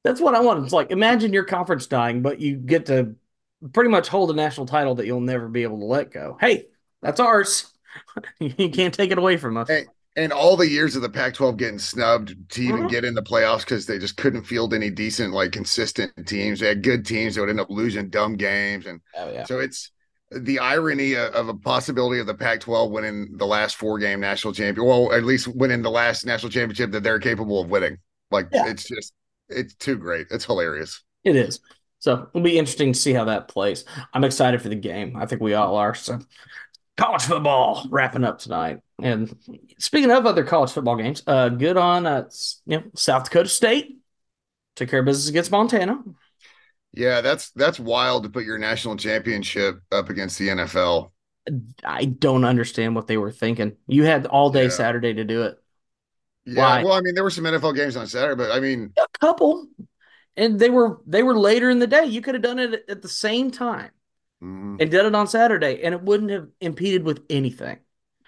[0.04, 0.64] That's what I want.
[0.64, 3.14] It's like imagine your conference dying, but you get to
[3.72, 6.36] pretty much hold a national title that you'll never be able to let go.
[6.40, 6.66] Hey,
[7.02, 7.72] that's ours.
[8.40, 9.68] you can't take it away from us.
[9.68, 9.86] Hey,
[10.16, 12.86] and all the years of the Pac-12 getting snubbed to even mm-hmm.
[12.88, 16.60] get in the playoffs because they just couldn't field any decent, like consistent teams.
[16.60, 19.44] They had good teams that would end up losing dumb games, and oh, yeah.
[19.44, 19.92] so it's
[20.32, 24.86] the irony of a possibility of the Pac-12 winning the last four-game national champion.
[24.86, 27.98] Well, at least winning the last national championship that they're capable of winning.
[28.30, 28.68] Like yeah.
[28.68, 29.12] it's just
[29.50, 30.28] it's too great.
[30.30, 31.02] It's hilarious.
[31.24, 31.60] It is.
[31.98, 33.84] So it'll be interesting to see how that plays.
[34.14, 35.16] I'm excited for the game.
[35.16, 35.94] I think we all are.
[35.94, 36.18] So
[36.96, 38.80] college football wrapping up tonight.
[39.02, 39.34] And
[39.78, 42.28] speaking of other college football games, uh, good on uh,
[42.66, 43.98] you know South Dakota State
[44.76, 46.02] took care of business against Montana.
[46.92, 51.12] Yeah, that's that's wild to put your national championship up against the NFL.
[51.84, 53.76] I don't understand what they were thinking.
[53.86, 54.70] You had all day yeah.
[54.70, 55.58] Saturday to do it.
[56.44, 56.84] Yeah, Why?
[56.84, 59.66] well, I mean, there were some NFL games on Saturday, but I mean, a couple,
[60.36, 62.06] and they were they were later in the day.
[62.06, 63.90] You could have done it at the same time
[64.42, 64.76] mm-hmm.
[64.80, 67.78] and did it on Saturday, and it wouldn't have impeded with anything.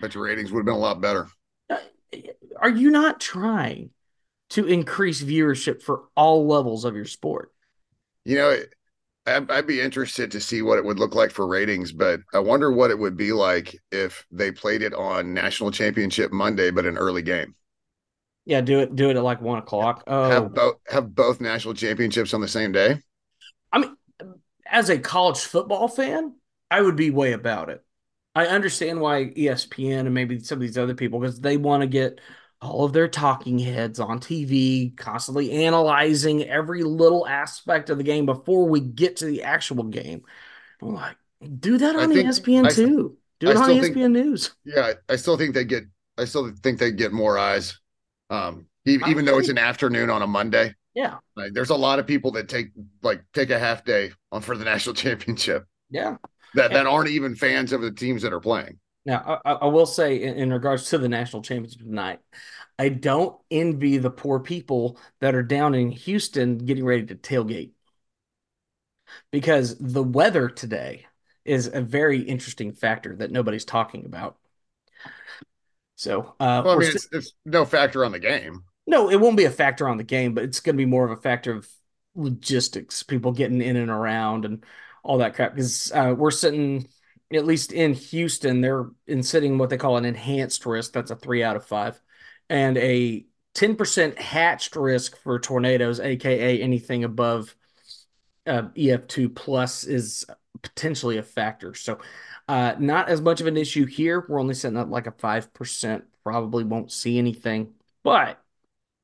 [0.00, 1.28] But your ratings would have been a lot better.
[1.70, 1.78] Uh,
[2.60, 3.90] are you not trying
[4.50, 7.52] to increase viewership for all levels of your sport?
[8.24, 8.58] You know,
[9.26, 12.40] I'd, I'd, be interested to see what it would look like for ratings, but I
[12.40, 16.86] wonder what it would be like if they played it on National Championship Monday, but
[16.86, 17.54] an early game.
[18.44, 18.96] Yeah, do it.
[18.96, 20.04] Do it at like one o'clock.
[20.06, 22.98] Oh, have both have both national championships on the same day.
[23.72, 23.96] I mean,
[24.66, 26.34] as a college football fan,
[26.70, 27.84] I would be way about it.
[28.34, 31.86] I understand why ESPN and maybe some of these other people because they want to
[31.86, 32.20] get
[32.62, 38.24] all of their talking heads on TV, constantly analyzing every little aspect of the game
[38.24, 40.22] before we get to the actual game.
[40.80, 41.16] I'm like,
[41.58, 43.16] do that on think, ESPN I, too.
[43.40, 44.52] Do it on ESPN think, News.
[44.64, 45.84] Yeah, I still think they get.
[46.16, 47.80] I still think they get more eyes,
[48.32, 50.74] um, even, though it's an afternoon on a Monday.
[50.94, 52.68] Yeah, like, there's a lot of people that take
[53.02, 55.66] like take a half day on for the national championship.
[55.90, 56.16] Yeah,
[56.54, 58.78] that that aren't even fans of the teams that are playing.
[59.04, 62.20] Now, I, I will say, in, in, regards to the national championship tonight,
[62.78, 67.72] I don't envy the poor people that are down in Houston getting ready to tailgate
[69.30, 71.06] because the weather today
[71.44, 74.36] is a very interesting factor that nobody's talking about.
[75.96, 78.64] So, uh, well, I mean, it's, it's no factor on the game.
[78.86, 81.04] No, it won't be a factor on the game, but it's going to be more
[81.04, 81.68] of a factor of
[82.14, 84.64] logistics, people getting in and around and
[85.04, 85.54] all that crap.
[85.54, 86.88] Because uh, we're sitting,
[87.32, 90.92] at least in Houston, they're in sitting what they call an enhanced risk.
[90.92, 92.00] That's a three out of five,
[92.48, 93.24] and a
[93.54, 97.54] 10% hatched risk for tornadoes, aka anything above
[98.46, 100.24] uh, EF2 plus is
[100.62, 101.74] potentially a factor.
[101.74, 101.98] So,
[102.48, 104.24] uh, not as much of an issue here.
[104.28, 107.74] We're only setting up like a 5%, probably won't see anything.
[108.02, 108.42] But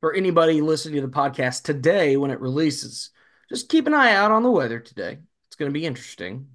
[0.01, 3.11] for anybody listening to the podcast today when it releases,
[3.49, 5.19] just keep an eye out on the weather today.
[5.49, 6.49] It's going to be interesting.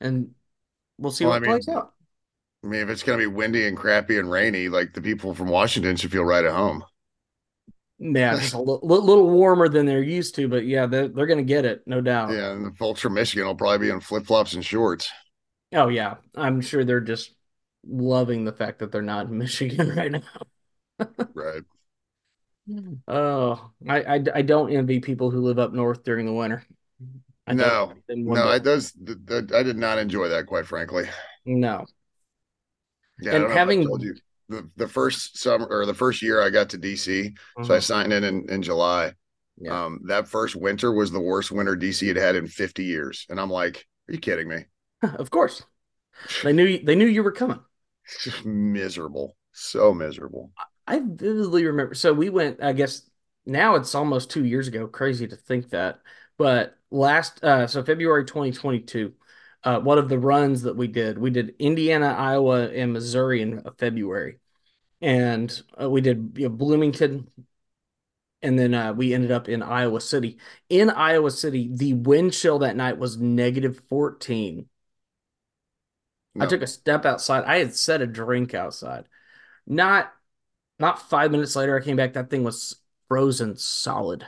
[0.00, 0.30] And
[0.98, 1.92] we'll see well, what I mean, plays out.
[2.64, 5.34] I mean, if it's going to be windy and crappy and rainy, like the people
[5.34, 6.84] from Washington should feel right at home.
[7.98, 11.38] Yeah, just a little, little warmer than they're used to, but yeah, they're, they're going
[11.38, 12.32] to get it, no doubt.
[12.32, 15.10] Yeah, and the folks from Michigan will probably be in flip flops and shorts.
[15.72, 16.16] Oh, yeah.
[16.34, 17.34] I'm sure they're just
[17.86, 21.06] loving the fact that they're not in Michigan right now.
[21.34, 21.62] right.
[23.06, 26.64] Oh, I, I, I don't envy people who live up north during the winter.
[27.46, 28.92] I no, no, I does
[29.54, 31.08] I did not enjoy that quite frankly.
[31.46, 31.86] No.
[33.20, 34.14] Yeah, and having told you
[34.50, 37.80] the, the first summer or the first year I got to DC, so I uh-huh.
[37.80, 39.14] signed in in, in July.
[39.56, 39.84] Yeah.
[39.84, 43.40] Um, that first winter was the worst winter DC had had in 50 years, and
[43.40, 44.66] I'm like, are you kidding me?
[45.18, 45.62] of course,
[46.42, 47.60] they knew they knew you were coming.
[48.44, 50.52] miserable, so miserable.
[50.86, 51.94] I vividly remember.
[51.94, 52.62] So we went.
[52.62, 53.02] I guess
[53.46, 54.86] now it's almost two years ago.
[54.86, 56.00] Crazy to think that,
[56.36, 59.12] but last uh, so February 2022.
[59.64, 63.60] Uh, one of the runs that we did, we did Indiana, Iowa, and Missouri in
[63.76, 64.38] February,
[65.00, 67.28] and uh, we did you know, Bloomington,
[68.42, 70.38] and then uh, we ended up in Iowa City.
[70.68, 74.68] In Iowa City, the wind chill that night was negative 14.
[76.34, 76.44] No.
[76.44, 77.44] I took a step outside.
[77.44, 79.06] I had set a drink outside.
[79.66, 80.12] Not
[80.78, 82.12] not five minutes later, I came back.
[82.12, 82.76] That thing was
[83.08, 84.26] frozen solid.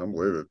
[0.00, 0.46] I believe it.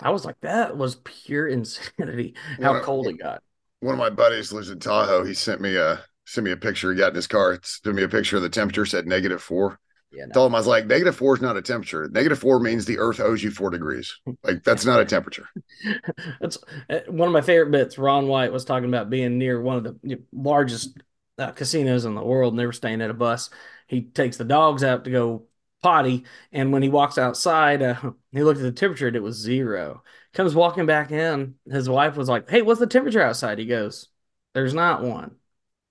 [0.00, 2.34] I was like, that was pure insanity.
[2.62, 3.42] How one cold of, it got.
[3.80, 5.24] One of my buddies lives in Tahoe.
[5.24, 6.92] He sent me a sent me a picture.
[6.92, 7.58] He got in his car.
[7.62, 8.86] Sent me a picture of the temperature.
[8.86, 9.78] Said negative four.
[10.10, 10.32] Yeah, no.
[10.32, 12.08] Told him I was like, negative four is not a temperature.
[12.08, 14.18] Negative four means the Earth owes you four degrees.
[14.42, 15.48] Like that's not a temperature.
[16.40, 17.98] that's uh, one of my favorite bits.
[17.98, 20.96] Ron White was talking about being near one of the largest
[21.38, 23.50] uh, casinos in the world, and they were staying at a bus
[23.88, 25.46] he takes the dogs out to go
[25.82, 29.36] potty, and when he walks outside, uh, he looked at the temperature and it was
[29.36, 30.04] zero.
[30.34, 34.08] Comes walking back in, his wife was like, "Hey, what's the temperature outside?" He goes,
[34.54, 35.36] "There's not one.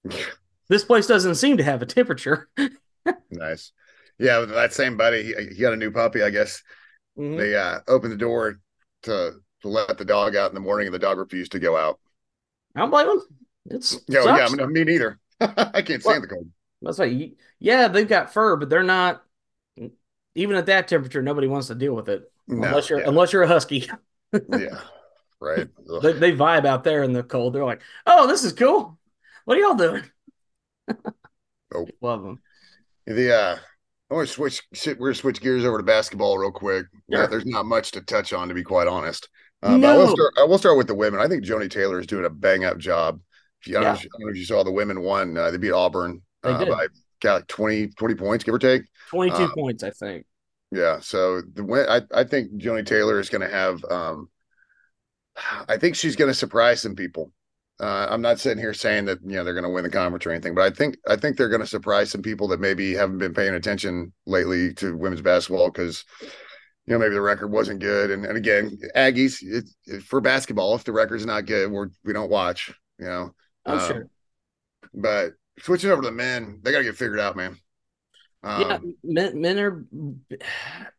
[0.69, 2.49] this place doesn't seem to have a temperature."
[3.32, 3.71] nice,
[4.19, 4.45] yeah.
[4.45, 6.23] That same buddy, he, he got a new puppy.
[6.23, 6.62] I guess
[7.17, 7.38] mm-hmm.
[7.38, 8.60] they uh, opened the door
[9.03, 11.77] to to let the dog out in the morning, and the dog refused to go
[11.77, 11.99] out.
[12.75, 13.21] I don't blame him.
[13.69, 15.19] It's yeah, yeah, me neither.
[15.41, 16.47] I can't stand the cold.
[16.82, 19.23] That's why, yeah, they've got fur, but they're not.
[20.36, 23.08] Even at that temperature, nobody wants to deal with it no, unless you're yeah.
[23.08, 23.89] unless you're a husky.
[24.34, 24.82] yeah,
[25.39, 25.67] right.
[26.01, 27.53] They, they, vibe out there in the cold.
[27.53, 28.97] They're like, "Oh, this is cool.
[29.45, 30.03] What are y'all doing?"
[31.73, 32.39] oh, love them.
[33.06, 33.58] The uh,
[34.10, 34.62] I want to switch.
[34.98, 36.86] We're switch gears over to basketball real quick.
[37.12, 37.22] Sure.
[37.22, 39.28] Yeah, there's not much to touch on, to be quite honest.
[39.62, 39.93] Uh, no.
[39.93, 41.20] I will, start, I will start with the women.
[41.20, 43.20] I think Joni Taylor is doing a bang up job.
[43.62, 43.89] If you, I, don't yeah.
[43.89, 45.36] know if, I don't know if you saw the women won.
[45.36, 46.88] Uh, they beat Auburn they uh, by
[47.22, 48.84] got like 20, 20 points, give or take.
[49.10, 50.26] 22 um, points, I think.
[50.72, 51.00] Yeah.
[51.00, 54.30] So the win, I, I think Joni Taylor is going to have, um,
[55.67, 57.32] I think she's going to surprise some people.
[57.79, 60.25] Uh, I'm not sitting here saying that you know they're going to win the conference
[60.25, 62.95] or anything, but I think I think they're going to surprise some people that maybe
[62.95, 66.03] haven't been paying attention lately to women's basketball because
[66.87, 68.09] you know maybe the record wasn't good.
[68.09, 72.13] And, and again, Aggies it, it, for basketball, if the record's not good, we're we
[72.13, 72.73] don't watch.
[72.97, 73.35] You know,
[73.67, 74.09] oh um, sure.
[74.95, 77.57] But switching over to the men, they got to get figured out, man.
[78.41, 79.85] Um, yeah, men, men are.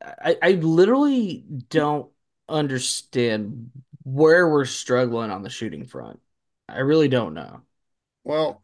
[0.01, 2.09] I, I literally don't
[2.49, 3.71] understand
[4.05, 6.21] where we're struggling on the shooting front.
[6.69, 7.63] I really don't know.
[8.25, 8.63] Well,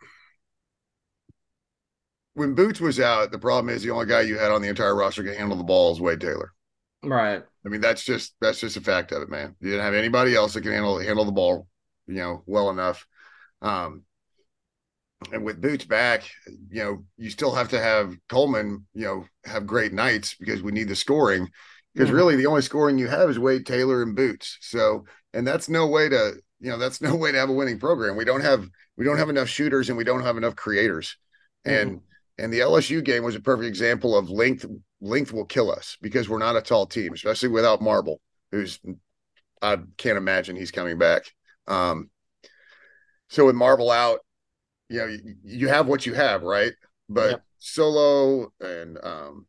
[2.34, 4.94] when Boots was out, the problem is the only guy you had on the entire
[4.94, 6.52] roster can handle the ball is Wade Taylor.
[7.02, 7.42] Right.
[7.64, 9.54] I mean, that's just that's just a fact of it, man.
[9.60, 11.66] You didn't have anybody else that can handle handle the ball,
[12.06, 13.06] you know, well enough.
[13.62, 14.02] Um,
[15.32, 16.28] and with Boots back,
[16.70, 20.72] you know, you still have to have Coleman, you know, have great nights because we
[20.72, 21.48] need the scoring.
[21.94, 22.16] Because mm-hmm.
[22.16, 24.58] really, the only scoring you have is Wade Taylor and Boots.
[24.60, 27.78] So, and that's no way to, you know, that's no way to have a winning
[27.78, 28.16] program.
[28.16, 31.16] We don't have we don't have enough shooters and we don't have enough creators.
[31.64, 32.42] And mm-hmm.
[32.42, 34.64] and the LSU game was a perfect example of length.
[35.00, 38.80] Length will kill us because we're not a tall team, especially without Marble, who's
[39.60, 41.24] I can't imagine he's coming back.
[41.66, 42.10] Um,
[43.28, 44.20] so with Marble out,
[44.88, 46.72] you know, you, you have what you have, right?
[47.08, 47.42] But yep.
[47.58, 49.46] Solo and um,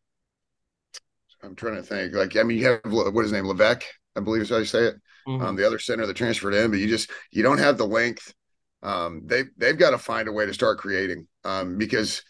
[1.44, 2.14] I'm trying to think.
[2.14, 3.84] Like, I mean, you have what is his name, Leveque,
[4.16, 4.96] I believe is how you say it.
[5.28, 5.44] Mm-hmm.
[5.44, 8.34] Um, the other center that transferred in, but you just you don't have the length.
[8.84, 12.24] Um, they they've got to find a way to start creating um, because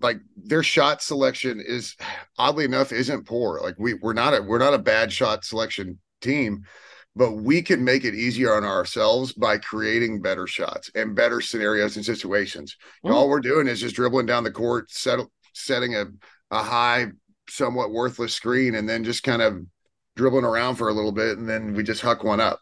[0.00, 1.96] like their shot selection is
[2.38, 3.60] oddly enough isn't poor.
[3.62, 6.64] Like we we're not a we're not a bad shot selection team,
[7.16, 11.96] but we can make it easier on ourselves by creating better shots and better scenarios
[11.96, 12.76] and situations.
[13.04, 13.12] Mm.
[13.12, 15.18] All we're doing is just dribbling down the court, set,
[15.52, 16.06] setting a,
[16.50, 17.08] a high,
[17.50, 19.60] somewhat worthless screen, and then just kind of
[20.16, 22.60] dribbling around for a little bit, and then we just huck one up.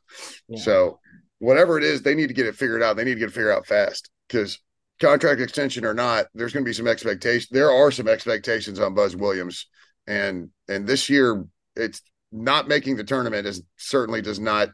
[0.48, 0.61] Yeah.
[0.61, 1.01] So
[1.38, 2.96] whatever it is, they need to get it figured out.
[2.96, 4.59] They need to get it figured out fast because
[5.01, 7.48] contract extension or not, there's going to be some expectation.
[7.51, 9.66] There are some expectations on Buzz Williams,
[10.07, 11.44] and and this year
[11.77, 14.68] it's not making the tournament is certainly does not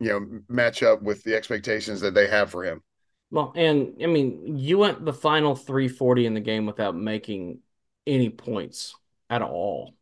[0.00, 2.82] you know match up with the expectations that they have for him.
[3.30, 7.60] Well, and I mean, you went the final 340 in the game without making
[8.06, 8.94] any points
[9.32, 9.94] at all.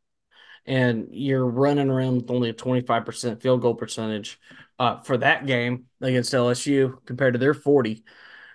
[0.67, 4.39] And you're running around with only a 25% field goal percentage
[4.79, 8.05] uh, for that game against LSU compared to their 40.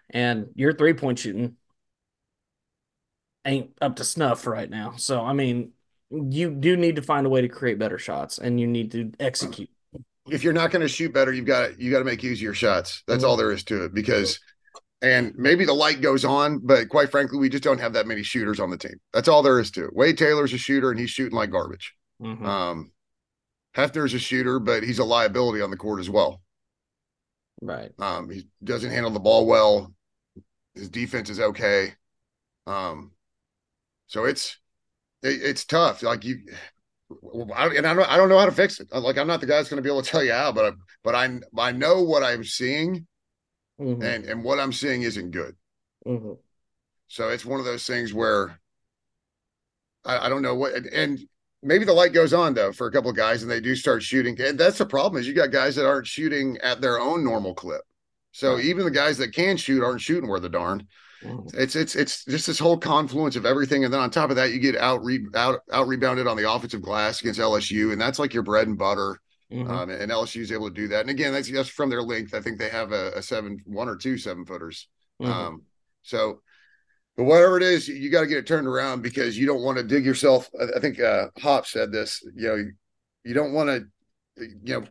[0.10, 1.56] And your three point shooting
[3.46, 4.94] ain't up to snuff right now.
[4.98, 5.72] So, I mean,
[6.12, 9.12] you do need to find a way to create better shots and you need to
[9.20, 9.70] execute.
[10.28, 13.04] If you're not going to shoot better, you've got you got to make easier shots.
[13.08, 13.30] That's mm-hmm.
[13.30, 14.40] all there is to it because
[15.06, 18.24] and maybe the light goes on, but quite frankly, we just don't have that many
[18.24, 19.00] shooters on the team.
[19.14, 19.96] That's all there is to it.
[19.96, 21.94] Wade Taylor's a shooter and he's shooting like garbage.
[22.20, 22.44] Mm-hmm.
[22.44, 22.92] Um,
[23.78, 26.42] Hefner's a shooter, but he's a liability on the court as well.
[27.62, 27.92] Right.
[28.00, 29.94] Um, he doesn't handle the ball well.
[30.74, 31.94] His defense is okay.
[32.66, 33.12] Um,
[34.08, 34.58] so it's
[35.22, 36.02] it, it's tough.
[36.02, 36.40] Like you,
[37.56, 38.92] I, and I don't, I don't know how to fix it.
[38.92, 40.66] Like I'm not the guy that's going to be able to tell you how, but
[40.66, 40.72] I,
[41.04, 43.06] but I I know what I'm seeing,
[43.80, 44.02] mm-hmm.
[44.02, 45.56] and and what I'm seeing isn't good.
[46.06, 46.34] Mm-hmm.
[47.08, 48.60] So it's one of those things where
[50.06, 51.20] I, I don't know what, and, and
[51.62, 54.04] maybe the light goes on though for a couple of guys, and they do start
[54.04, 54.40] shooting.
[54.42, 57.54] And that's the problem is you got guys that aren't shooting at their own normal
[57.54, 57.82] clip.
[58.32, 58.66] So right.
[58.66, 60.88] even the guys that can shoot aren't shooting worth a darn.
[61.56, 64.52] It's it's it's just this whole confluence of everything, and then on top of that,
[64.52, 68.20] you get out re, out out rebounded on the offensive glass against LSU, and that's
[68.20, 69.20] like your bread and butter.
[69.52, 69.70] Mm-hmm.
[69.70, 71.02] Um, and LSU is able to do that.
[71.02, 72.34] And again, that's just from their length.
[72.34, 74.88] I think they have a, a seven, one or two seven footers.
[75.22, 75.32] Mm-hmm.
[75.32, 75.62] Um,
[76.02, 76.42] so,
[77.16, 79.78] but whatever it is, you, got to get it turned around because you don't want
[79.78, 80.50] to dig yourself.
[80.60, 82.24] I, I think uh, Hop said this.
[82.36, 82.72] You know, you,
[83.24, 83.86] you don't want to.
[84.38, 84.84] You know,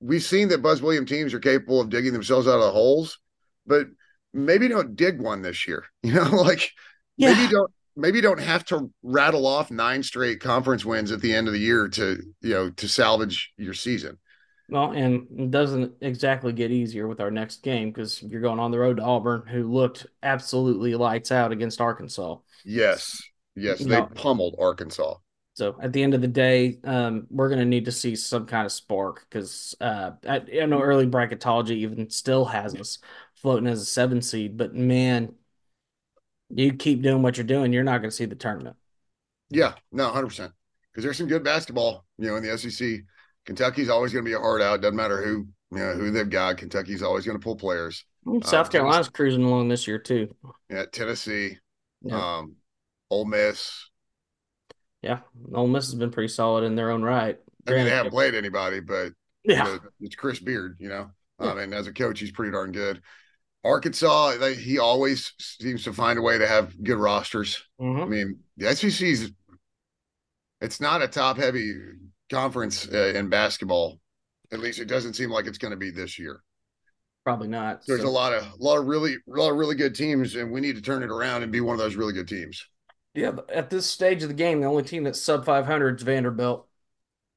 [0.00, 3.18] we've seen that Buzz Williams teams are capable of digging themselves out of the holes,
[3.66, 3.86] but
[4.34, 5.84] maybe don't dig one this year.
[6.02, 6.72] You know, like
[7.16, 7.32] yeah.
[7.32, 11.34] maybe don't maybe you don't have to rattle off nine straight conference wins at the
[11.34, 14.18] end of the year to you know to salvage your season.
[14.68, 18.70] Well, and it doesn't exactly get easier with our next game because you're going on
[18.70, 22.36] the road to Auburn, who looked absolutely lights out against Arkansas.
[22.64, 23.20] Yes,
[23.54, 24.06] yes, they no.
[24.06, 25.16] pummeled Arkansas.
[25.54, 28.46] So at the end of the day, um, we're going to need to see some
[28.46, 32.98] kind of spark because uh, I, I, know early bracketology even still has us
[33.34, 35.34] floating as a seven seed, but man,
[36.54, 38.76] you keep doing what you're doing, you're not going to see the tournament.
[39.50, 40.52] Yeah, no, hundred percent.
[40.90, 43.00] Because there's some good basketball, you know, in the SEC.
[43.44, 44.82] Kentucky's always going to be a hard out.
[44.82, 46.58] Doesn't matter who, you know, who they've got.
[46.58, 48.04] Kentucky's always going to pull players.
[48.44, 50.34] South um, Carolina's cruising along this year too.
[50.70, 51.58] Yeah, Tennessee,
[52.02, 52.36] yeah.
[52.38, 52.56] um,
[53.10, 53.88] Ole Miss.
[55.02, 55.20] Yeah,
[55.52, 57.38] Ole Miss has been pretty solid in their own right.
[57.66, 59.12] I mean, they haven't played anybody, but
[59.44, 61.10] yeah, you know, it's Chris Beard, you know,
[61.40, 63.02] um, and as a coach, he's pretty darn good.
[63.64, 67.62] Arkansas, they, he always seems to find a way to have good rosters.
[67.80, 68.02] Mm-hmm.
[68.02, 69.30] I mean, the SEC's
[70.60, 71.74] it's not a top heavy
[72.30, 73.98] conference uh, in basketball.
[74.52, 76.40] At least it doesn't seem like it's going to be this year.
[77.24, 77.82] Probably not.
[77.86, 80.34] There's So- a lot of a lot of really a lot of really good teams,
[80.34, 82.64] and we need to turn it around and be one of those really good teams.
[83.14, 86.66] Yeah, at this stage of the game, the only team that's sub 500 is Vanderbilt.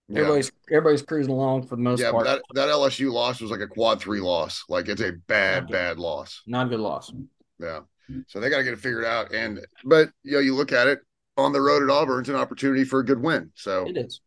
[0.08, 0.20] Yeah.
[0.20, 2.28] Everybody's everybody's cruising along for the most yeah, but part.
[2.28, 4.64] that, that LSU loss was like a quad three loss.
[4.70, 6.44] Like it's a bad, bad loss.
[6.46, 7.12] Not a good loss.
[7.60, 7.80] Yeah.
[8.28, 9.34] So they got to get it figured out.
[9.34, 11.00] And but you know, you look at it
[11.38, 13.52] on the road at Auburn, it's an opportunity for a good win.
[13.56, 14.22] So It is.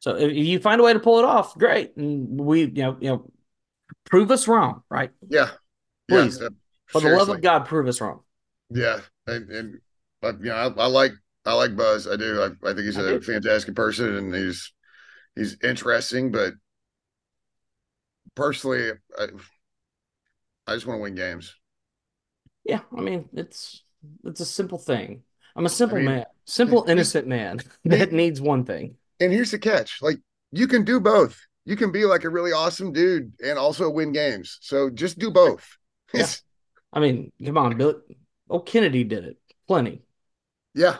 [0.00, 1.96] So if you find a way to pull it off, great.
[1.96, 3.30] And we, you know, you know,
[4.04, 5.10] prove us wrong, right?
[5.28, 5.50] yeah.
[6.08, 6.38] Please.
[6.40, 6.50] Yeah, uh,
[6.86, 8.20] For the love of God, prove us wrong.
[8.70, 9.00] Yeah.
[9.26, 9.80] And, and
[10.22, 11.12] but you know, I, I like
[11.44, 12.06] I like Buzz.
[12.06, 12.40] I do.
[12.40, 13.20] I, I think he's I a do.
[13.20, 14.72] fantastic person and he's
[15.38, 16.54] he's interesting, but
[18.34, 19.26] personally I
[20.66, 21.54] I just want to win games.
[22.64, 23.82] Yeah, I mean, it's
[24.24, 25.22] it's a simple thing.
[25.56, 28.96] I'm a simple I mean, man, simple innocent man that needs one thing.
[29.20, 30.18] And here's the catch: like
[30.52, 31.40] you can do both.
[31.64, 34.58] You can be like a really awesome dude and also win games.
[34.62, 35.66] So just do both.
[36.14, 36.26] Yeah.
[36.90, 38.00] I mean, come on, Bill.
[38.48, 39.36] Oh, Kennedy did it
[39.66, 40.00] plenty,
[40.74, 40.98] yeah,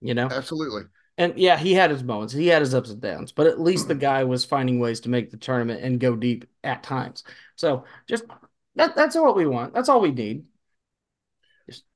[0.00, 0.28] you know.
[0.28, 0.82] absolutely.
[1.18, 3.88] And yeah, he had his moments, he had his ups and downs, but at least
[3.88, 7.24] the guy was finding ways to make the tournament and go deep at times.
[7.56, 8.24] So just
[8.76, 9.74] that that's what we want.
[9.74, 10.44] That's all we need.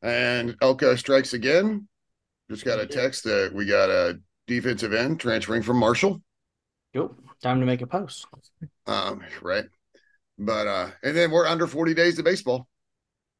[0.03, 1.87] And Elko strikes again.
[2.51, 4.19] Just got a text that we got a
[4.49, 6.21] defensive end transferring from Marshall.
[6.93, 8.27] Go time to make a post.
[8.87, 9.65] Um, right.
[10.37, 12.67] But uh, and then we're under 40 days of baseball.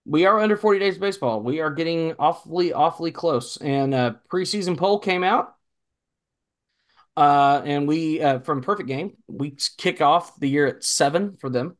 [0.05, 1.43] We are under 40 days of baseball.
[1.43, 3.57] We are getting awfully, awfully close.
[3.57, 5.57] And uh preseason poll came out.
[7.17, 11.51] Uh, and we uh from Perfect Game, we kick off the year at seven for
[11.51, 11.77] them.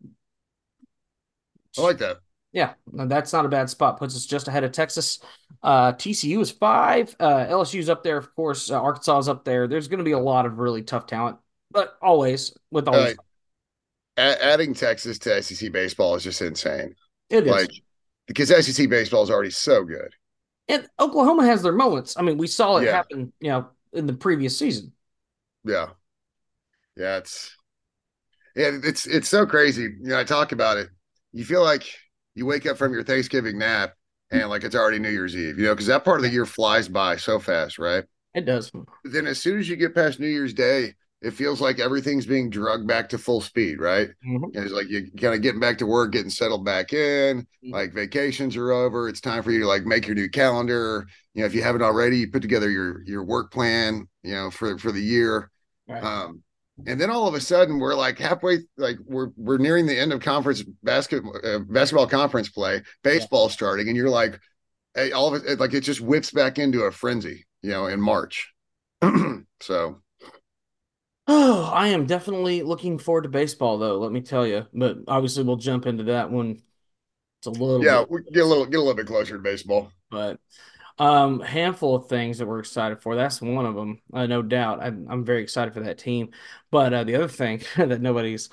[1.79, 2.19] I like that.
[2.53, 3.99] Yeah, that's not a bad spot.
[3.99, 5.21] Puts us just ahead of Texas.
[5.63, 7.17] Uh, TCU is five.
[7.19, 8.71] Uh, LSU's up there, of course.
[8.71, 9.67] Uh, Arkansas is up there.
[9.67, 11.39] There's going to be a lot of really tough talent,
[11.71, 12.95] but always with all
[14.19, 16.95] A- adding Texas to SEC baseball is just insane.
[17.31, 17.51] it is.
[17.51, 17.71] Like
[18.27, 20.15] because SEC baseball is already so good.
[20.69, 22.17] and Oklahoma has their moments.
[22.19, 22.93] I mean, we saw it Yeah.
[22.93, 24.93] happen, you know, in the previous season.
[25.65, 25.91] Yeah.
[26.97, 27.57] Yeah, it's
[28.55, 29.83] yeah, it's it's so crazy.
[29.83, 30.89] You know, I talk about it.
[31.33, 31.85] You feel like
[32.35, 33.95] you wake up from your Thanksgiving nap
[34.31, 36.47] and like it's already New Year's Eve, you know, because that part of the year
[36.47, 38.05] flies by so fast, right?
[38.35, 38.71] It does.
[39.05, 42.51] Then as soon as you get past New Year's Day, it feels like everything's being
[42.51, 44.11] drugged back to full speed, right?
[44.27, 44.55] Mhm.
[44.55, 47.73] And it's like you're kind of getting back to work, getting settled back in, Mhm.
[47.73, 49.09] like vacations are over.
[49.09, 51.07] It's time for you to like make your new calendar.
[51.35, 54.51] You know, if you haven't already, you put together your your work plan, you know,
[54.51, 55.51] for for the year.
[55.93, 56.03] Right.
[56.03, 56.43] Um,
[56.87, 60.13] and then all of a sudden, we're like halfway, like we're we're nearing the end
[60.13, 64.41] of conference basketball uh, basketball conference play, baseball starting, and you're like,
[64.95, 68.01] hey, all of it, like it just whips back into a frenzy, you know, in
[68.01, 68.53] March.
[69.61, 70.03] so
[71.29, 73.99] Oh, I am definitely looking forward to baseball, though.
[73.99, 74.67] Let me tell you.
[74.75, 76.61] But obviously, we'll jump into that when
[77.39, 78.11] it's a little yeah, bit.
[78.11, 79.93] we get a little get a little bit closer to baseball.
[80.11, 80.41] But
[80.99, 83.17] um, handful of things that we're excited for.
[83.17, 84.83] That's one of them, uh, no doubt.
[84.83, 86.31] I'm I'm very excited for that team.
[86.71, 88.51] But uh, the other thing that nobody's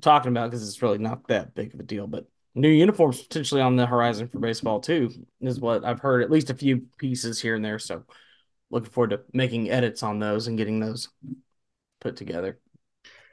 [0.00, 3.60] talking about because it's really not that big of a deal, but new uniforms potentially
[3.60, 5.10] on the horizon for baseball too
[5.40, 6.22] is what I've heard.
[6.22, 7.78] At least a few pieces here and there.
[7.78, 8.04] So
[8.70, 11.08] looking forward to making edits on those and getting those
[12.00, 12.58] put together.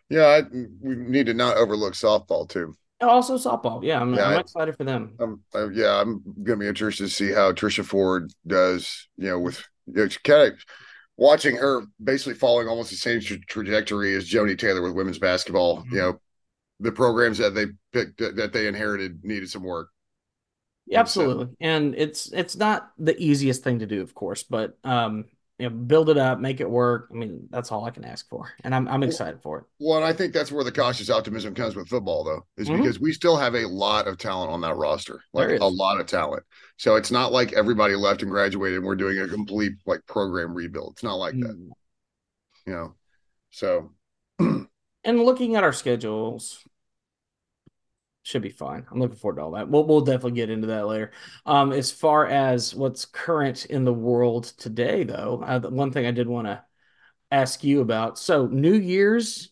[0.10, 2.76] Yeah, I, we need to not overlook softball too.
[3.02, 3.84] And also softball.
[3.84, 5.14] Yeah, I'm, Yeah, I'm excited for them.
[5.20, 9.08] Um, uh, yeah, I'm gonna be interested to see how Trisha Ford does.
[9.18, 10.60] You know, with you know, kind of
[11.18, 15.84] watching her basically following almost the same tra- trajectory as Joni Taylor with women's basketball.
[15.84, 15.92] Mhm.
[15.92, 16.22] You know,
[16.82, 19.90] the programs that they picked that, that they inherited needed some work.
[20.86, 21.56] Yeah, absolutely.
[21.62, 25.26] And it's it's not the easiest thing to do, of course, but um,
[25.60, 27.10] you know, build it up, make it work.
[27.12, 29.64] I mean, that's all I can ask for, and I'm I'm excited for it.
[29.80, 32.78] Well, and I think that's where the cautious optimism comes with football, though, is Mhm.
[32.78, 36.08] because we still have a lot of talent on that roster, like a lot of
[36.08, 36.44] talent.
[36.78, 40.54] So it's not like everybody left and graduated and we're doing a complete like program
[40.54, 40.94] rebuild.
[40.94, 41.70] It's not like that, Mm.
[42.66, 42.96] you know.
[43.52, 43.92] So
[44.40, 46.64] And looking at our schedules,
[48.30, 48.86] should be fine.
[48.92, 49.70] I'm looking forward to all that.
[49.70, 51.12] We'll we'll definitely get into that later.
[51.46, 56.12] Um, as far as what's current in the world today, though, uh, one thing I
[56.12, 56.64] did want to
[57.32, 58.20] ask you about.
[58.20, 59.52] So New Year's,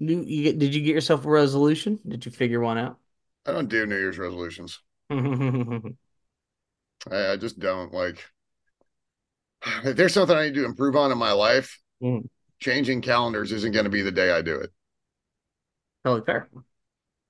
[0.00, 2.00] new you get, did you get yourself a resolution?
[2.08, 2.98] Did you figure one out?
[3.46, 4.80] I don't do New Year's resolutions.
[7.10, 8.22] I, I just don't like.
[9.84, 12.28] If there's something I need to improve on in my life, Mhm.
[12.60, 14.72] changing calendars isn't going to be the day I do it.
[16.04, 16.48] Totally fair.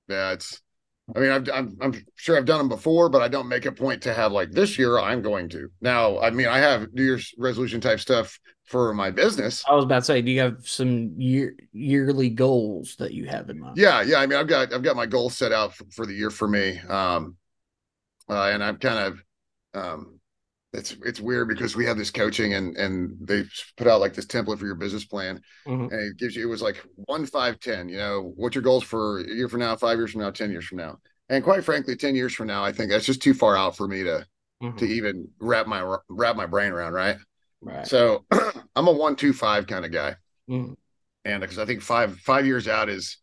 [0.07, 0.61] Yeah, it's
[1.13, 3.71] I mean, I've, I'm, I'm sure I've done them before, but I don't make a
[3.71, 5.69] point to have like this year I'm going to.
[5.79, 9.63] Now, I mean, I have New Year's resolution type stuff for my business.
[9.69, 13.49] I was about to say, do you have some year yearly goals that you have
[13.51, 13.77] in mind?
[13.77, 14.17] Yeah, yeah.
[14.17, 16.47] I mean, I've got I've got my goals set out for, for the year for
[16.47, 17.35] me, um,
[18.27, 19.23] uh, and I've kind of
[19.79, 20.14] um,
[20.75, 23.43] it's it's weird because we have this coaching and and they
[23.77, 25.93] put out like this template for your business plan mm-hmm.
[25.93, 28.83] and it gives you it was like one five ten you know what's your goals
[28.83, 30.97] for a year from now five years from now ten years from now
[31.29, 33.87] and quite frankly 10 years from now i think that's just too far out for
[33.87, 34.25] me to
[34.61, 34.77] mm-hmm.
[34.77, 37.17] to even wrap my wrap my brain around right
[37.61, 38.25] right so
[38.75, 40.15] i'm a one two five kind of guy
[40.49, 40.73] mm-hmm.
[41.23, 43.17] and because i think five five years out is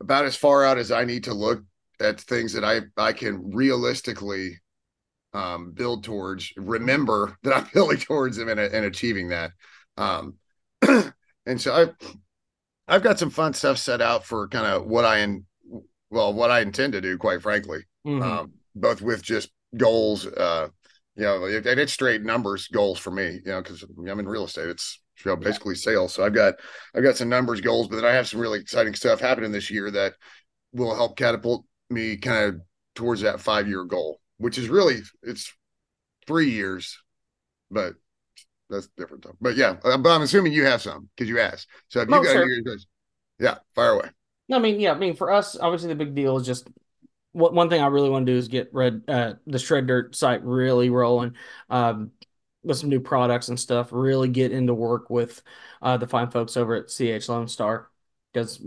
[0.00, 1.62] about as far out as i need to look
[2.00, 4.58] at things that i i can realistically
[5.32, 9.52] um, build towards, remember that I'm building towards them and, and achieving that.
[9.96, 10.34] Um,
[11.46, 11.94] and so I've,
[12.86, 15.44] I've got some fun stuff set out for kind of what I in,
[16.10, 18.22] well, what I intend to do, quite frankly, mm-hmm.
[18.22, 20.68] um, both with just goals, uh,
[21.16, 24.44] you know, and it's straight numbers goals for me, you know, because I'm in real
[24.44, 24.68] estate.
[24.68, 26.14] It's you know, basically sales.
[26.14, 26.54] So I've got
[26.94, 29.70] I've got some numbers goals, but then I have some really exciting stuff happening this
[29.70, 30.14] year that
[30.72, 32.60] will help catapult me kind of
[32.94, 35.52] towards that five year goal which is really it's
[36.26, 36.98] three years,
[37.70, 37.94] but
[38.70, 39.24] that's different.
[39.24, 39.36] Though.
[39.40, 41.68] But yeah, uh, but I'm assuming you have some because you asked.
[41.88, 42.86] So if you got yours,
[43.38, 44.10] yeah, fire away.
[44.48, 46.68] No, I mean, yeah, I mean for us, obviously the big deal is just
[47.32, 50.16] what one thing I really want to do is get red uh, the shred dirt
[50.16, 51.34] site really rolling.
[51.70, 52.12] Um,
[52.64, 55.42] with some new products and stuff, really get into work with
[55.80, 57.88] uh, the fine folks over at CH Lone Star
[58.32, 58.60] because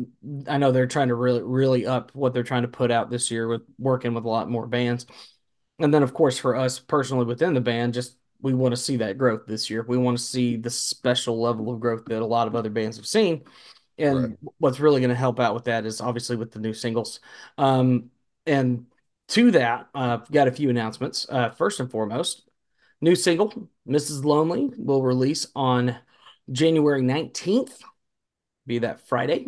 [0.48, 3.30] I know they're trying to really, really up what they're trying to put out this
[3.30, 5.06] year with working with a lot more bands.
[5.84, 8.98] And then, of course, for us personally within the band, just we want to see
[8.98, 9.86] that growth this year.
[9.88, 12.98] We want to see the special level of growth that a lot of other bands
[12.98, 13.44] have seen.
[13.98, 14.38] And right.
[14.58, 17.20] what's really going to help out with that is obviously with the new singles.
[17.58, 18.10] Um,
[18.46, 18.86] and
[19.30, 21.28] to that, uh, I've got a few announcements.
[21.30, 22.50] Uh, first and foremost,
[23.00, 24.26] new single, Mrs.
[24.26, 25.98] Lonely, will release on
[26.52, 27.80] January 19th,
[28.66, 29.46] be that Friday.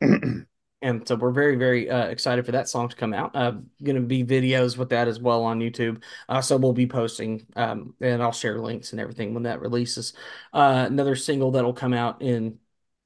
[0.86, 3.34] and so we're very very uh, excited for that song to come out.
[3.34, 6.02] Uh gonna be videos with that as well on youtube.
[6.28, 10.14] Uh, so we'll be posting um, and i'll share links and everything when that releases.
[10.52, 12.58] Uh, another single that'll come out in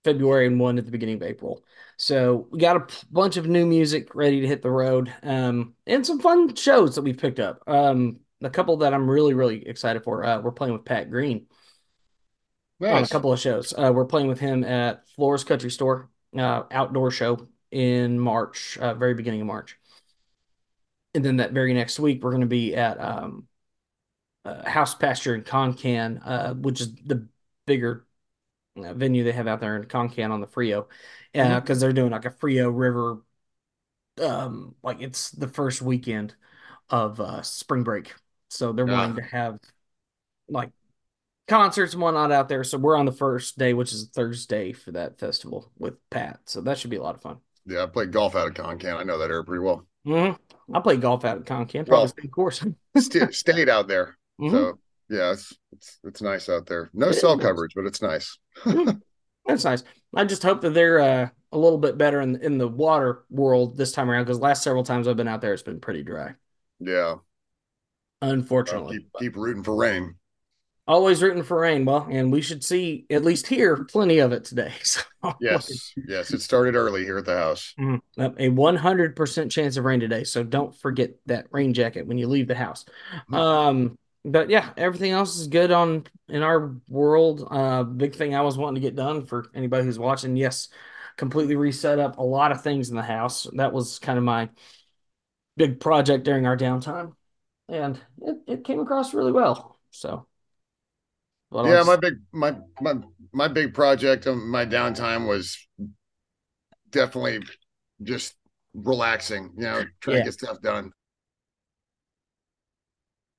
[0.04, 1.64] february and one at the beginning of april.
[1.96, 6.06] So we got a bunch of new music ready to hit the road um, and
[6.06, 7.62] some fun shows that we've picked up.
[7.66, 11.46] Um, a couple that i'm really really excited for uh, we're playing with pat green.
[12.78, 12.96] Nice.
[12.96, 13.74] on a couple of shows.
[13.76, 18.94] Uh, we're playing with him at Floore's country store uh, outdoor show in March, uh,
[18.94, 19.78] very beginning of March.
[21.14, 23.46] And then that very next week, we're going to be at um,
[24.44, 27.26] uh, House Pasture in Concan, uh, which is the
[27.66, 28.06] bigger
[28.76, 30.88] uh, venue they have out there in Concan on the Frio,
[31.32, 31.78] because uh, mm-hmm.
[31.80, 33.22] they're doing like a Frio River,
[34.22, 36.34] um, like it's the first weekend
[36.88, 38.14] of uh, spring break,
[38.48, 39.58] so they're wanting to have
[40.48, 40.70] like
[41.46, 42.64] concerts and whatnot out there.
[42.64, 46.40] So we're on the first day, which is Thursday for that festival with Pat.
[46.46, 47.38] So that should be a lot of fun.
[47.70, 48.96] Yeah, I played golf out of Concan.
[48.96, 49.86] I know that area pretty well.
[50.04, 50.74] Mm-hmm.
[50.74, 52.64] I played golf out of Concan, well, same course.
[52.98, 54.18] st- stayed out there.
[54.40, 54.56] Mm-hmm.
[54.56, 56.90] So yeah, it's, it's it's nice out there.
[56.92, 58.38] No it cell coverage, but it's nice.
[58.64, 58.98] Mm-hmm.
[59.46, 59.84] That's nice.
[60.14, 63.76] I just hope that they're uh, a little bit better in in the water world
[63.76, 66.34] this time around because last several times I've been out there, it's been pretty dry.
[66.80, 67.16] Yeah.
[68.20, 70.16] Unfortunately, keep, keep rooting for rain
[70.90, 71.84] always rooting for rain.
[71.84, 74.72] Well, and we should see at least here plenty of it today.
[75.22, 77.74] So yes, yes, it started early here at the house.
[77.78, 78.22] Mm-hmm.
[78.38, 80.24] A one hundred percent chance of rain today.
[80.24, 82.86] So don't forget that rain jacket when you leave the house.
[83.30, 83.34] Mm-hmm.
[83.34, 87.46] Um, but yeah, everything else is good on in our world.
[87.50, 90.36] Uh, big thing I was wanting to get done for anybody who's watching.
[90.36, 90.68] Yes,
[91.18, 93.46] completely reset up a lot of things in the house.
[93.52, 94.48] That was kind of my
[95.58, 97.12] big project during our downtime,
[97.68, 99.78] and it, it came across really well.
[99.90, 100.26] So
[101.52, 102.94] yeah, my big my my
[103.32, 105.58] my big project of my downtime was
[106.90, 107.42] definitely
[108.02, 108.34] just
[108.74, 109.52] relaxing.
[109.56, 110.22] You know, trying yeah.
[110.22, 110.92] to get stuff done.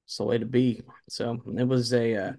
[0.06, 0.82] It's the way to be.
[1.10, 2.32] So it was a uh,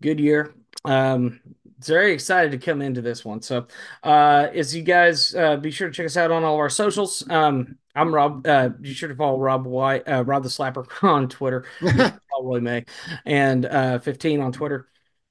[0.00, 0.54] good year.
[0.84, 1.40] Um,
[1.78, 3.42] very excited to come into this one.
[3.42, 3.66] So,
[4.02, 6.70] uh, as you guys uh, be sure to check us out on all of our
[6.70, 7.28] socials.
[7.30, 8.46] Um, I'm Rob.
[8.46, 11.64] Uh, be sure to follow Rob White, uh, Rob the Slapper on Twitter,
[12.40, 12.84] Roy May,
[13.24, 14.88] and uh, 15 on Twitter.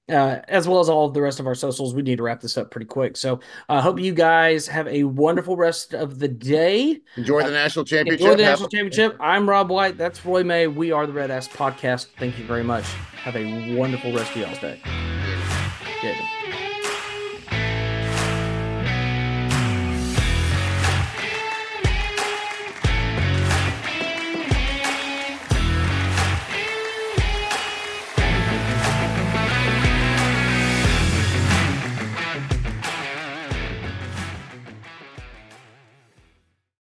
[0.09, 1.93] Uh, as well as all of the rest of our socials.
[1.93, 3.15] We need to wrap this up pretty quick.
[3.15, 3.39] So
[3.69, 6.99] I uh, hope you guys have a wonderful rest of the day.
[7.15, 8.19] Enjoy the national championship.
[8.19, 9.15] Enjoy the national championship.
[9.21, 9.97] I'm Rob White.
[9.97, 10.67] That's Roy May.
[10.67, 12.07] We are the Red Ass Podcast.
[12.19, 12.83] Thank you very much.
[13.23, 14.81] Have a wonderful rest of y'all's day.